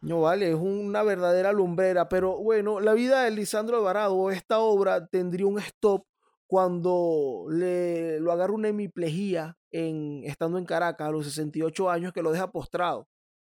No 0.00 0.22
vale, 0.22 0.48
es 0.48 0.54
una 0.54 1.02
verdadera 1.02 1.52
lumbrera. 1.52 2.08
Pero 2.08 2.38
bueno, 2.38 2.80
la 2.80 2.94
vida 2.94 3.24
de 3.24 3.30
Lisandro 3.30 3.76
Alvarado, 3.76 4.30
esta 4.30 4.58
obra 4.60 5.06
tendría 5.06 5.46
un 5.46 5.58
stop 5.58 6.06
cuando 6.46 7.44
le, 7.50 8.18
lo 8.18 8.32
agarra 8.32 8.54
una 8.54 8.68
hemiplegia 8.68 9.57
en, 9.70 10.22
estando 10.24 10.58
en 10.58 10.64
Caracas 10.64 11.08
a 11.08 11.10
los 11.10 11.26
68 11.26 11.90
años 11.90 12.12
que 12.12 12.22
lo 12.22 12.32
deja 12.32 12.50
postrado. 12.50 13.08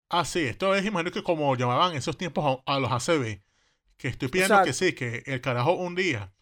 Ah, 0.09 0.25
sí, 0.25 0.41
esto 0.41 0.75
es, 0.75 0.85
imagino 0.85 1.11
que 1.11 1.23
como 1.23 1.57
llamaban 1.57 1.97
esos 1.97 2.17
tiempos 2.17 2.61
a, 2.67 2.79
los 2.79 2.91
ACB, 2.93 3.41
que 3.97 4.09
estoy 4.09 4.29
pidiendo 4.29 4.63
que 4.63 4.73
sí, 4.73 4.93
que 4.95 5.23
el 5.27 5.41
carajo 5.41 5.73
un 5.73 5.95
día 5.95 6.33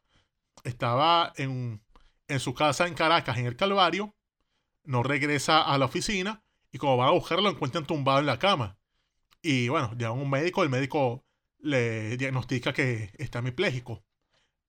estaba 0.64 1.32
en, 1.36 1.82
en 2.28 2.40
su 2.40 2.54
casa 2.54 2.86
en 2.86 2.94
Caracas, 2.94 3.38
en 3.38 3.46
el 3.46 3.56
Calvario, 3.56 4.14
no 4.84 5.02
regresa 5.02 5.62
a 5.62 5.78
la 5.78 5.86
oficina 5.86 6.42
y 6.72 6.78
como 6.78 6.96
van 6.96 7.08
a 7.08 7.12
buscarlo 7.12 7.44
lo 7.44 7.50
encuentran 7.50 7.86
tumbado 7.86 8.18
en 8.18 8.26
la 8.26 8.38
cama. 8.38 8.78
Y 9.42 9.68
bueno, 9.68 9.92
llega 9.92 10.12
un 10.12 10.30
médico, 10.30 10.62
el 10.62 10.70
médico 10.70 11.24
le 11.58 12.16
diagnostica 12.16 12.72
que 12.72 13.10
está 13.18 13.40
hemipléjico. 13.40 14.04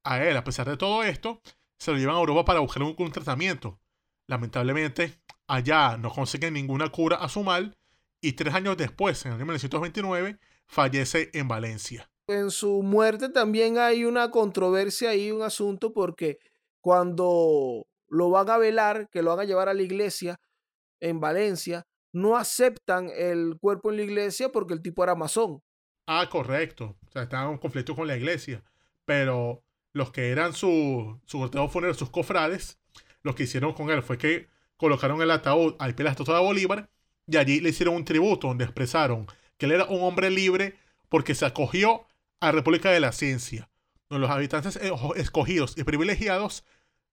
A 0.04 0.24
él, 0.24 0.36
a 0.36 0.44
pesar 0.44 0.70
de 0.70 0.78
todo 0.78 1.04
esto, 1.04 1.42
se 1.78 1.92
lo 1.92 1.98
llevan 1.98 2.16
a 2.16 2.20
Europa 2.20 2.46
para 2.46 2.60
buscar 2.60 2.84
un, 2.84 3.12
tratamiento. 3.12 3.80
Lamentablemente, 4.28 5.20
allá 5.48 5.98
no 5.98 6.12
consiguen 6.12 6.54
ninguna 6.54 6.90
cura 6.90 7.18
a 7.18 7.30
su 7.30 7.44
mal 7.44 7.78
y 8.22 8.34
tres 8.34 8.54
años 8.54 8.78
después, 8.78 9.26
en 9.26 9.34
el 9.34 9.38
1929, 9.40 10.40
fallece 10.66 11.30
en 11.34 11.48
Valencia. 11.48 12.10
En 12.28 12.52
su 12.52 12.82
muerte 12.84 13.30
también 13.30 13.78
hay 13.78 14.06
una 14.06 14.32
controversia 14.32 15.14
y 15.14 15.32
un 15.32 15.42
asunto 15.42 15.92
porque 15.92 16.38
cuando 16.80 17.86
lo 18.08 18.30
van 18.30 18.50
a 18.50 18.58
velar, 18.58 19.10
que 19.10 19.22
lo 19.22 19.32
van 19.32 19.42
a 19.42 19.44
llevar 19.44 19.68
a 19.68 19.74
la 19.74 19.82
iglesia 19.82 20.40
en 21.02 21.20
Valencia, 21.20 21.86
no 22.14 22.38
aceptan 22.38 23.10
el 23.14 23.58
cuerpo 23.60 23.92
en 23.92 23.98
la 23.98 24.04
iglesia 24.04 24.50
porque 24.50 24.74
el 24.74 24.82
tipo 24.82 25.04
era 25.04 25.16
masón. 25.16 25.62
Ah, 26.08 26.30
correcto. 26.30 26.98
O 27.08 27.12
sea, 27.12 27.24
estaba 27.24 27.44
en 27.44 27.50
un 27.50 27.58
conflicto 27.58 27.96
con 27.96 28.08
la 28.08 28.16
iglesia. 28.16 28.64
Pero 29.06 29.64
los 29.94 30.12
que 30.12 30.30
eran 30.30 30.54
su, 30.54 31.20
su 31.26 31.50
fúnebre, 31.70 31.94
sus 31.94 32.10
cofrades, 32.10 32.80
lo 33.24 33.36
que 33.36 33.44
hicieron 33.44 33.74
con 33.74 33.90
él 33.90 34.04
fue 34.04 34.18
que 34.18 34.48
colocaron 34.78 35.22
el 35.22 35.32
ataúd 35.32 35.76
al 35.80 35.96
pie 35.96 36.04
de 36.04 36.06
la 36.06 36.12
estatua 36.12 36.38
de 36.38 36.44
Bolívar 36.44 36.90
y 37.28 37.38
allí 37.38 37.60
le 37.62 37.70
hicieron 37.70 37.96
un 37.96 38.06
tributo 38.06 38.48
donde 38.48 38.66
expresaron 38.66 39.28
que 39.58 39.66
él 39.66 39.72
era 39.72 39.86
un 39.86 40.04
hombre 40.04 40.30
libre 40.30 40.78
porque 41.10 41.36
se 41.36 41.46
acogió 41.46 42.06
a 42.40 42.48
la 42.48 42.52
República 42.52 42.92
de 42.92 43.00
la 43.00 43.12
Ciencia, 43.12 43.70
donde 44.10 44.28
los 44.28 44.36
habitantes 44.36 44.80
escogidos 45.16 45.78
y 45.78 45.84
privilegiados 45.84 46.66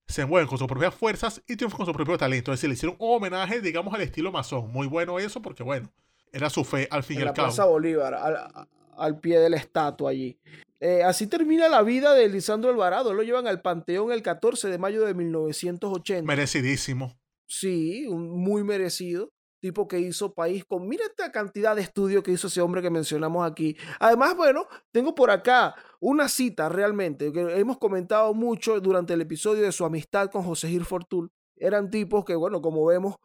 se 0.07 0.25
mueven 0.25 0.47
con 0.47 0.57
sus 0.57 0.67
propias 0.67 0.93
fuerzas 0.93 1.41
y 1.47 1.55
triunfan 1.55 1.77
con 1.77 1.85
su 1.85 1.93
propio 1.93 2.17
talento. 2.17 2.51
Es 2.51 2.59
decir, 2.59 2.69
le 2.69 2.73
hicieron 2.73 2.97
un 2.99 3.15
homenaje, 3.15 3.61
digamos, 3.61 3.93
al 3.93 4.01
estilo 4.01 4.31
masón. 4.31 4.71
Muy 4.71 4.87
bueno 4.87 5.19
eso 5.19 5.41
porque, 5.41 5.63
bueno, 5.63 5.89
era 6.31 6.49
su 6.49 6.63
fe 6.63 6.87
al 6.91 7.03
fin 7.03 7.19
y 7.19 7.21
al 7.21 7.33
cabo. 7.33 7.47
Plaza 7.47 7.65
Bolívar, 7.65 8.67
al, 8.97 9.19
pie 9.19 9.39
de 9.39 9.49
la 9.49 9.57
estatua 9.57 10.11
allí. 10.11 10.37
Eh, 10.81 11.03
así 11.03 11.27
termina 11.27 11.69
la 11.69 11.83
vida 11.83 12.13
de 12.13 12.27
Lisandro 12.27 12.71
Alvarado. 12.71 13.13
Lo 13.13 13.23
llevan 13.23 13.47
al 13.47 13.61
Panteón 13.61 14.11
el 14.11 14.21
14 14.21 14.67
de 14.67 14.77
mayo 14.77 15.05
de 15.05 15.13
1980. 15.13 16.27
Merecidísimo. 16.27 17.17
Sí, 17.47 18.07
muy 18.09 18.63
merecido 18.63 19.31
tipo 19.61 19.87
que 19.87 19.99
hizo 19.99 20.33
país 20.33 20.65
con, 20.65 20.87
mira 20.87 21.05
esta 21.05 21.31
cantidad 21.31 21.75
de 21.75 21.83
estudios 21.83 22.23
que 22.23 22.31
hizo 22.31 22.47
ese 22.47 22.61
hombre 22.61 22.81
que 22.81 22.89
mencionamos 22.89 23.49
aquí. 23.49 23.77
Además, 23.99 24.35
bueno, 24.35 24.67
tengo 24.91 25.15
por 25.15 25.29
acá 25.29 25.75
una 25.99 26.27
cita 26.27 26.67
realmente, 26.67 27.31
que 27.31 27.59
hemos 27.59 27.77
comentado 27.77 28.33
mucho 28.33 28.81
durante 28.81 29.13
el 29.13 29.21
episodio 29.21 29.63
de 29.63 29.71
su 29.71 29.85
amistad 29.85 30.29
con 30.31 30.43
José 30.43 30.67
Gil 30.67 30.83
Fortul. 30.83 31.31
Eran 31.55 31.91
tipos 31.91 32.25
que, 32.25 32.35
bueno, 32.35 32.61
como 32.61 32.83
vemos, 32.85 33.15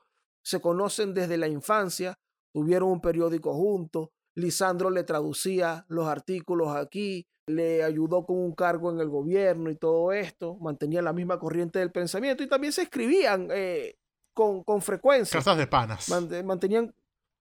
se 0.42 0.60
conocen 0.60 1.14
desde 1.14 1.38
la 1.38 1.48
infancia, 1.48 2.18
tuvieron 2.52 2.90
un 2.90 3.00
periódico 3.00 3.54
juntos, 3.54 4.10
Lisandro 4.34 4.90
le 4.90 5.02
traducía 5.02 5.86
los 5.88 6.06
artículos 6.06 6.76
aquí, 6.76 7.26
le 7.46 7.84
ayudó 7.84 8.26
con 8.26 8.38
un 8.38 8.52
cargo 8.52 8.90
en 8.90 9.00
el 9.00 9.08
gobierno 9.08 9.70
y 9.70 9.76
todo 9.76 10.12
esto, 10.12 10.56
mantenía 10.56 11.00
la 11.00 11.12
misma 11.12 11.38
corriente 11.38 11.78
del 11.78 11.92
pensamiento 11.92 12.42
y 12.42 12.48
también 12.48 12.72
se 12.72 12.82
escribían 12.82 13.48
eh, 13.52 13.96
con, 14.34 14.82
frecuencia. 14.82 15.38
Casas 15.38 15.56
de 15.56 15.66
panas. 15.66 16.08
mantenían, 16.44 16.94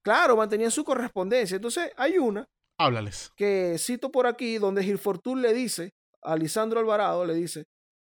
claro, 0.04 0.38
mantenían 0.38 0.72
su 0.72 0.84
correspondencia. 0.84 1.56
Entonces, 1.56 1.92
hay 1.98 2.18
una. 2.18 2.48
Háblales. 2.78 3.32
Que 3.36 3.78
cito 3.80 4.12
por 4.12 4.28
aquí, 4.28 4.58
donde 4.58 4.84
Gilfortún 4.84 5.42
le 5.42 5.54
dice 5.54 5.94
a 6.22 6.36
Lisandro 6.36 6.80
Alvarado, 6.80 7.26
le 7.26 7.34
dice, 7.34 7.66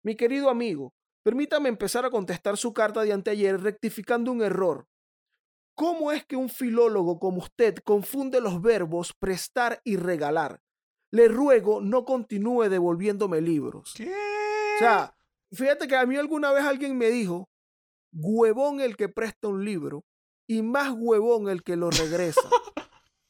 mi 0.03 0.15
querido 0.15 0.49
amigo, 0.49 0.93
permítame 1.23 1.69
empezar 1.69 2.05
a 2.05 2.09
contestar 2.09 2.57
su 2.57 2.73
carta 2.73 3.01
de 3.01 3.13
anteayer 3.13 3.61
rectificando 3.61 4.31
un 4.31 4.41
error. 4.41 4.87
¿Cómo 5.75 6.11
es 6.11 6.25
que 6.25 6.35
un 6.35 6.49
filólogo 6.49 7.19
como 7.19 7.39
usted 7.39 7.77
confunde 7.83 8.39
los 8.41 8.61
verbos 8.61 9.13
prestar 9.17 9.81
y 9.83 9.97
regalar? 9.97 10.62
Le 11.13 11.27
ruego 11.27 11.79
no 11.79 12.05
continúe 12.05 12.69
devolviéndome 12.69 13.39
libros. 13.39 13.93
¿Qué? 13.95 14.11
O 14.75 14.79
sea, 14.79 15.15
fíjate 15.51 15.87
que 15.87 15.95
a 15.95 16.07
mí 16.07 16.17
alguna 16.17 16.51
vez 16.51 16.63
alguien 16.63 16.97
me 16.97 17.11
dijo 17.11 17.49
huevón 18.11 18.81
el 18.81 18.97
que 18.97 19.09
presta 19.09 19.47
un 19.47 19.63
libro 19.63 20.03
y 20.47 20.63
más 20.63 20.91
huevón 20.95 21.49
el 21.49 21.61
que 21.61 21.75
lo 21.75 21.91
regresa. 21.91 22.41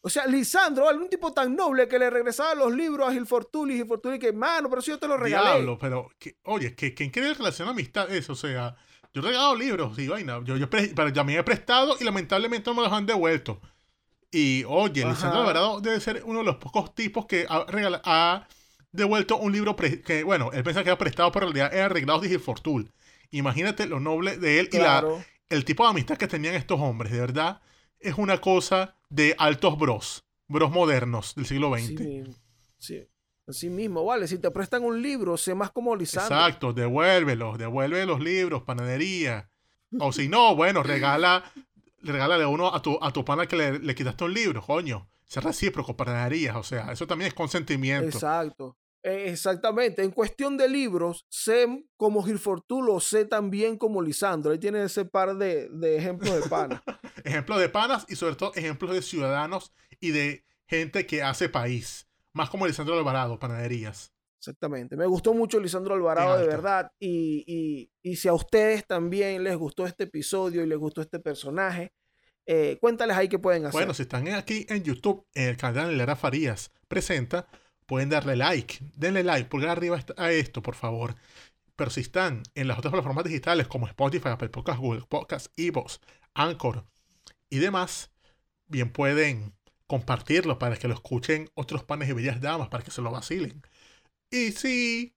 O 0.05 0.09
sea, 0.09 0.27
Lisandro, 0.27 0.89
algún 0.89 1.07
tipo 1.07 1.31
tan 1.31 1.55
noble 1.55 1.87
que 1.87 1.97
le 1.97 2.09
regresaba 2.09 2.53
los 2.55 2.75
libros 2.75 3.07
a 3.07 3.13
Gil 3.13 3.25
Fortuny, 3.25 3.75
Gil 3.75 4.19
que, 4.19 4.33
mano, 4.33 4.69
pero 4.69 4.81
si 4.81 4.91
yo 4.91 4.99
te 4.99 5.07
los 5.07 5.17
regalé. 5.17 5.51
Diablo, 5.51 5.77
pero, 5.79 6.09
oye, 6.43 6.75
¿quién 6.75 7.09
quiere 7.09 7.33
relacionar 7.33 7.71
amistad 7.71 8.13
eso? 8.13 8.33
O 8.33 8.35
sea, 8.35 8.75
yo 9.13 9.21
he 9.21 9.23
regalado 9.23 9.55
libros 9.55 9.97
y 9.97 10.09
vaina, 10.09 10.41
yo, 10.43 10.57
yo 10.57 10.69
pero 10.69 11.07
ya 11.07 11.23
me 11.23 11.37
he 11.37 11.43
prestado 11.43 11.95
y 12.01 12.03
lamentablemente 12.03 12.69
no 12.69 12.75
me 12.75 12.83
los 12.83 12.91
han 12.91 13.05
devuelto. 13.05 13.61
Y, 14.33 14.63
oye, 14.67 15.05
Lisandro 15.05 15.41
Alvarado 15.41 15.79
debe 15.79 15.99
ser 15.99 16.23
uno 16.25 16.39
de 16.39 16.45
los 16.45 16.55
pocos 16.55 16.95
tipos 16.95 17.27
que 17.27 17.45
ha, 17.47 17.65
ha 18.03 18.47
devuelto 18.91 19.37
un 19.37 19.53
libro 19.53 19.75
que, 19.75 20.23
bueno, 20.23 20.51
él 20.51 20.63
piensa 20.63 20.83
que 20.83 20.89
ha 20.89 20.97
prestado, 20.97 21.31
pero 21.31 21.45
en 21.45 21.53
realidad 21.53 21.77
era 21.77 21.85
arreglado 21.85 22.19
de 22.19 22.29
Gil 22.29 22.39
Fortuny. 22.39 22.89
Imagínate 23.29 23.85
lo 23.85 23.99
noble 23.99 24.37
de 24.37 24.59
él 24.59 24.69
y 24.71 24.79
la, 24.79 25.05
el 25.49 25.65
tipo 25.65 25.83
de 25.83 25.91
amistad 25.91 26.17
que 26.17 26.27
tenían 26.27 26.55
estos 26.55 26.79
hombres. 26.79 27.11
De 27.11 27.19
verdad, 27.19 27.61
es 27.99 28.15
una 28.17 28.41
cosa 28.41 28.95
de 29.07 29.35
altos 29.37 29.77
bros, 29.77 30.25
bros 30.47 30.71
modernos 30.71 31.35
del 31.35 31.45
siglo 31.45 31.71
XX. 31.71 31.85
Sí, 31.85 32.23
sí. 32.79 33.07
Así 33.45 33.69
mismo, 33.69 34.03
vale. 34.03 34.27
Si 34.27 34.39
te 34.39 34.49
prestan 34.49 34.83
un 34.83 34.99
libro, 34.99 35.37
sé 35.37 35.53
más 35.53 35.69
como 35.69 35.95
Lisandro. 35.95 36.35
Exacto, 36.35 36.73
devuélvelos, 36.73 37.59
devuelve 37.59 38.03
los 38.07 38.19
libros, 38.19 38.63
panadería. 38.63 39.51
O 39.99 40.11
si 40.11 40.27
no, 40.27 40.55
bueno, 40.55 40.81
regala, 40.81 41.43
regálale 42.03 42.45
uno 42.45 42.73
a 42.73 42.81
tu, 42.81 42.97
a 43.01 43.11
tu 43.11 43.25
pana 43.25 43.47
que 43.47 43.55
le, 43.55 43.79
le 43.79 43.95
quitaste 43.95 44.23
un 44.23 44.33
libro, 44.33 44.61
coño. 44.61 45.09
Ser 45.25 45.43
recíproco, 45.43 45.97
panaderías, 45.97 46.55
o 46.55 46.63
sea, 46.63 46.91
eso 46.91 47.07
también 47.07 47.29
es 47.29 47.33
consentimiento. 47.33 48.17
Exacto. 48.17 48.77
Eh, 49.03 49.25
exactamente. 49.27 50.01
En 50.01 50.11
cuestión 50.11 50.57
de 50.57 50.69
libros, 50.69 51.25
sé 51.29 51.85
como 51.97 52.23
Gilfortulo, 52.23 52.99
sé 53.01 53.25
también 53.25 53.77
como 53.77 54.01
Lisandro. 54.01 54.51
Ahí 54.51 54.59
tiene 54.59 54.83
ese 54.83 55.03
par 55.03 55.35
de, 55.35 55.69
ejemplos 55.97 56.41
de 56.41 56.49
panas. 56.49 56.81
ejemplos 57.25 57.59
de 57.59 57.69
panas 57.69 58.05
y 58.07 58.15
sobre 58.15 58.35
todo 58.35 58.53
ejemplos 58.55 58.93
de 58.93 59.01
ciudadanos 59.01 59.73
y 59.99 60.11
de 60.11 60.45
gente 60.67 61.05
que 61.05 61.21
hace 61.21 61.49
país. 61.49 62.07
Más 62.31 62.49
como 62.49 62.65
Lisandro 62.65 62.97
Alvarado, 62.97 63.37
panaderías. 63.37 64.12
Exactamente. 64.43 64.97
Me 64.97 65.05
gustó 65.05 65.33
mucho 65.33 65.57
Lisandro 65.57 65.95
Alvarado, 65.95 66.37
de 66.37 66.45
verdad. 66.45 66.91
Y, 66.99 67.89
si 68.03 68.27
a 68.27 68.33
ustedes 68.33 68.85
también 68.85 69.41
les 69.41 69.55
gustó 69.55 69.85
este 69.85 70.03
episodio 70.03 70.63
y 70.63 70.67
les 70.67 70.77
gustó 70.77 70.99
este 70.99 71.19
personaje, 71.19 71.93
eh, 72.45 72.77
cuéntales 72.81 73.15
ahí 73.15 73.29
qué 73.29 73.39
pueden 73.39 73.65
hacer. 73.65 73.79
Bueno, 73.79 73.93
si 73.93 74.01
están 74.01 74.27
aquí 74.27 74.65
en 74.67 74.83
YouTube, 74.83 75.25
en 75.33 75.47
el 75.47 75.55
canal 75.55 75.87
de 75.87 75.95
Lara 75.95 76.17
Farías 76.17 76.71
presenta, 76.89 77.47
pueden 77.85 78.09
darle 78.09 78.35
like. 78.35 78.79
Denle 78.97 79.23
like, 79.23 79.47
pulgar 79.47 79.69
arriba 79.69 79.97
a 80.17 80.31
esto, 80.33 80.61
por 80.61 80.75
favor. 80.75 81.15
Pero 81.77 81.89
si 81.89 82.01
están 82.01 82.43
en 82.53 82.67
las 82.67 82.77
otras 82.77 82.91
plataformas 82.91 83.23
digitales 83.23 83.67
como 83.67 83.87
Spotify, 83.87 84.29
Apple 84.29 84.49
Podcasts, 84.49 84.81
Google 84.81 85.05
Podcasts, 85.07 85.51
Evox, 85.55 86.01
Anchor 86.33 86.83
y 87.49 87.59
demás, 87.59 88.11
bien 88.67 88.91
pueden 88.91 89.53
compartirlo 89.87 90.59
para 90.59 90.75
que 90.75 90.89
lo 90.89 90.95
escuchen 90.95 91.49
otros 91.53 91.85
panes 91.85 92.09
y 92.09 92.13
bellas 92.13 92.41
damas, 92.41 92.67
para 92.67 92.83
que 92.83 92.91
se 92.91 93.01
lo 93.01 93.09
vacilen. 93.09 93.63
Y 94.33 94.51
si 94.51 95.15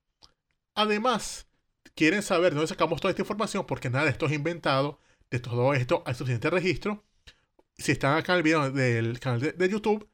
además 0.75 1.49
quieren 1.95 2.23
saber 2.23 2.51
de 2.51 2.57
dónde 2.57 2.69
sacamos 2.69 3.01
toda 3.01 3.13
esta 3.13 3.23
información, 3.23 3.65
porque 3.65 3.89
nada 3.89 4.05
de 4.05 4.11
esto 4.11 4.27
es 4.27 4.33
inventado, 4.33 5.01
de 5.31 5.41
todo 5.41 5.73
esto 5.73 6.03
hay 6.05 6.15
suficiente 6.15 6.51
registro, 6.51 7.03
si 7.79 7.93
están 7.93 8.19
acá 8.19 8.33
en 8.33 8.37
el 8.37 8.43
video 8.43 8.71
del 8.71 9.19
canal 9.19 9.41
de, 9.41 9.53
de 9.53 9.69
YouTube, 9.71 10.07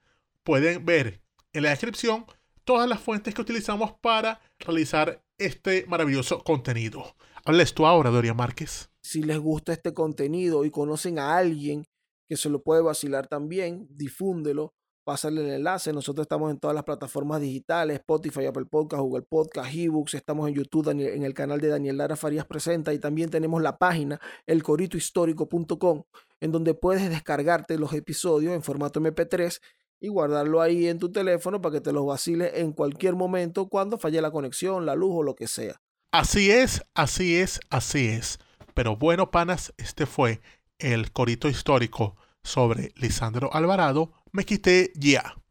pueden 0.44 0.86
ver 0.86 1.20
en 1.52 1.64
la 1.64 1.70
descripción 1.70 2.26
todas 2.62 2.88
las 2.88 3.00
fuentes 3.00 3.34
que 3.34 3.40
utilizamos 3.40 3.92
para 4.00 4.40
realizar 4.60 5.20
este 5.36 5.84
maravilloso 5.88 6.44
contenido. 6.44 7.16
Hables 7.44 7.74
tú 7.74 7.86
ahora, 7.86 8.10
Doria 8.10 8.34
Márquez. 8.34 8.88
Si 9.02 9.24
les 9.24 9.40
gusta 9.40 9.72
este 9.72 9.94
contenido 9.94 10.64
y 10.64 10.70
conocen 10.70 11.18
a 11.18 11.36
alguien 11.36 11.88
que 12.28 12.36
se 12.36 12.48
lo 12.48 12.62
puede 12.62 12.82
vacilar 12.82 13.26
también, 13.26 13.88
difúndelo, 13.90 14.74
pásale 15.04 15.40
el 15.42 15.50
enlace. 15.50 15.92
Nosotros 15.92 16.24
estamos 16.24 16.50
en 16.50 16.58
todas 16.58 16.74
las 16.74 16.84
plataformas 16.84 17.40
digitales, 17.40 17.98
Spotify, 17.98 18.46
Apple 18.46 18.66
Podcast, 18.66 19.00
Google 19.02 19.22
Podcast, 19.22 19.74
eBooks, 19.74 20.14
estamos 20.14 20.48
en 20.48 20.54
YouTube, 20.54 20.88
en 20.88 21.22
el 21.22 21.34
canal 21.34 21.60
de 21.60 21.68
Daniel 21.68 21.96
Lara 21.96 22.16
Farías 22.16 22.46
Presenta 22.46 22.92
y 22.92 22.98
también 22.98 23.30
tenemos 23.30 23.62
la 23.62 23.78
página 23.78 24.20
elcoritohistórico.com 24.46 26.04
en 26.40 26.52
donde 26.52 26.74
puedes 26.74 27.08
descargarte 27.08 27.78
los 27.78 27.92
episodios 27.92 28.52
en 28.52 28.62
formato 28.62 29.00
MP3 29.00 29.60
y 30.00 30.08
guardarlo 30.08 30.60
ahí 30.60 30.88
en 30.88 30.98
tu 30.98 31.12
teléfono 31.12 31.60
para 31.62 31.74
que 31.74 31.80
te 31.80 31.92
los 31.92 32.04
vacile 32.04 32.60
en 32.60 32.72
cualquier 32.72 33.14
momento 33.14 33.68
cuando 33.68 33.98
falle 33.98 34.20
la 34.20 34.32
conexión, 34.32 34.84
la 34.84 34.96
luz 34.96 35.12
o 35.14 35.22
lo 35.22 35.36
que 35.36 35.46
sea. 35.46 35.80
Así 36.10 36.50
es, 36.50 36.82
así 36.94 37.36
es, 37.36 37.60
así 37.70 38.08
es. 38.08 38.38
Pero 38.74 38.96
bueno, 38.96 39.30
panas, 39.30 39.72
este 39.76 40.06
fue 40.06 40.40
el 40.78 41.12
corito 41.12 41.48
histórico 41.48 42.16
sobre 42.42 42.92
Lisandro 42.96 43.50
Alvarado. 43.52 44.12
Me 44.32 44.44
quité 44.44 44.92
ya. 44.94 45.41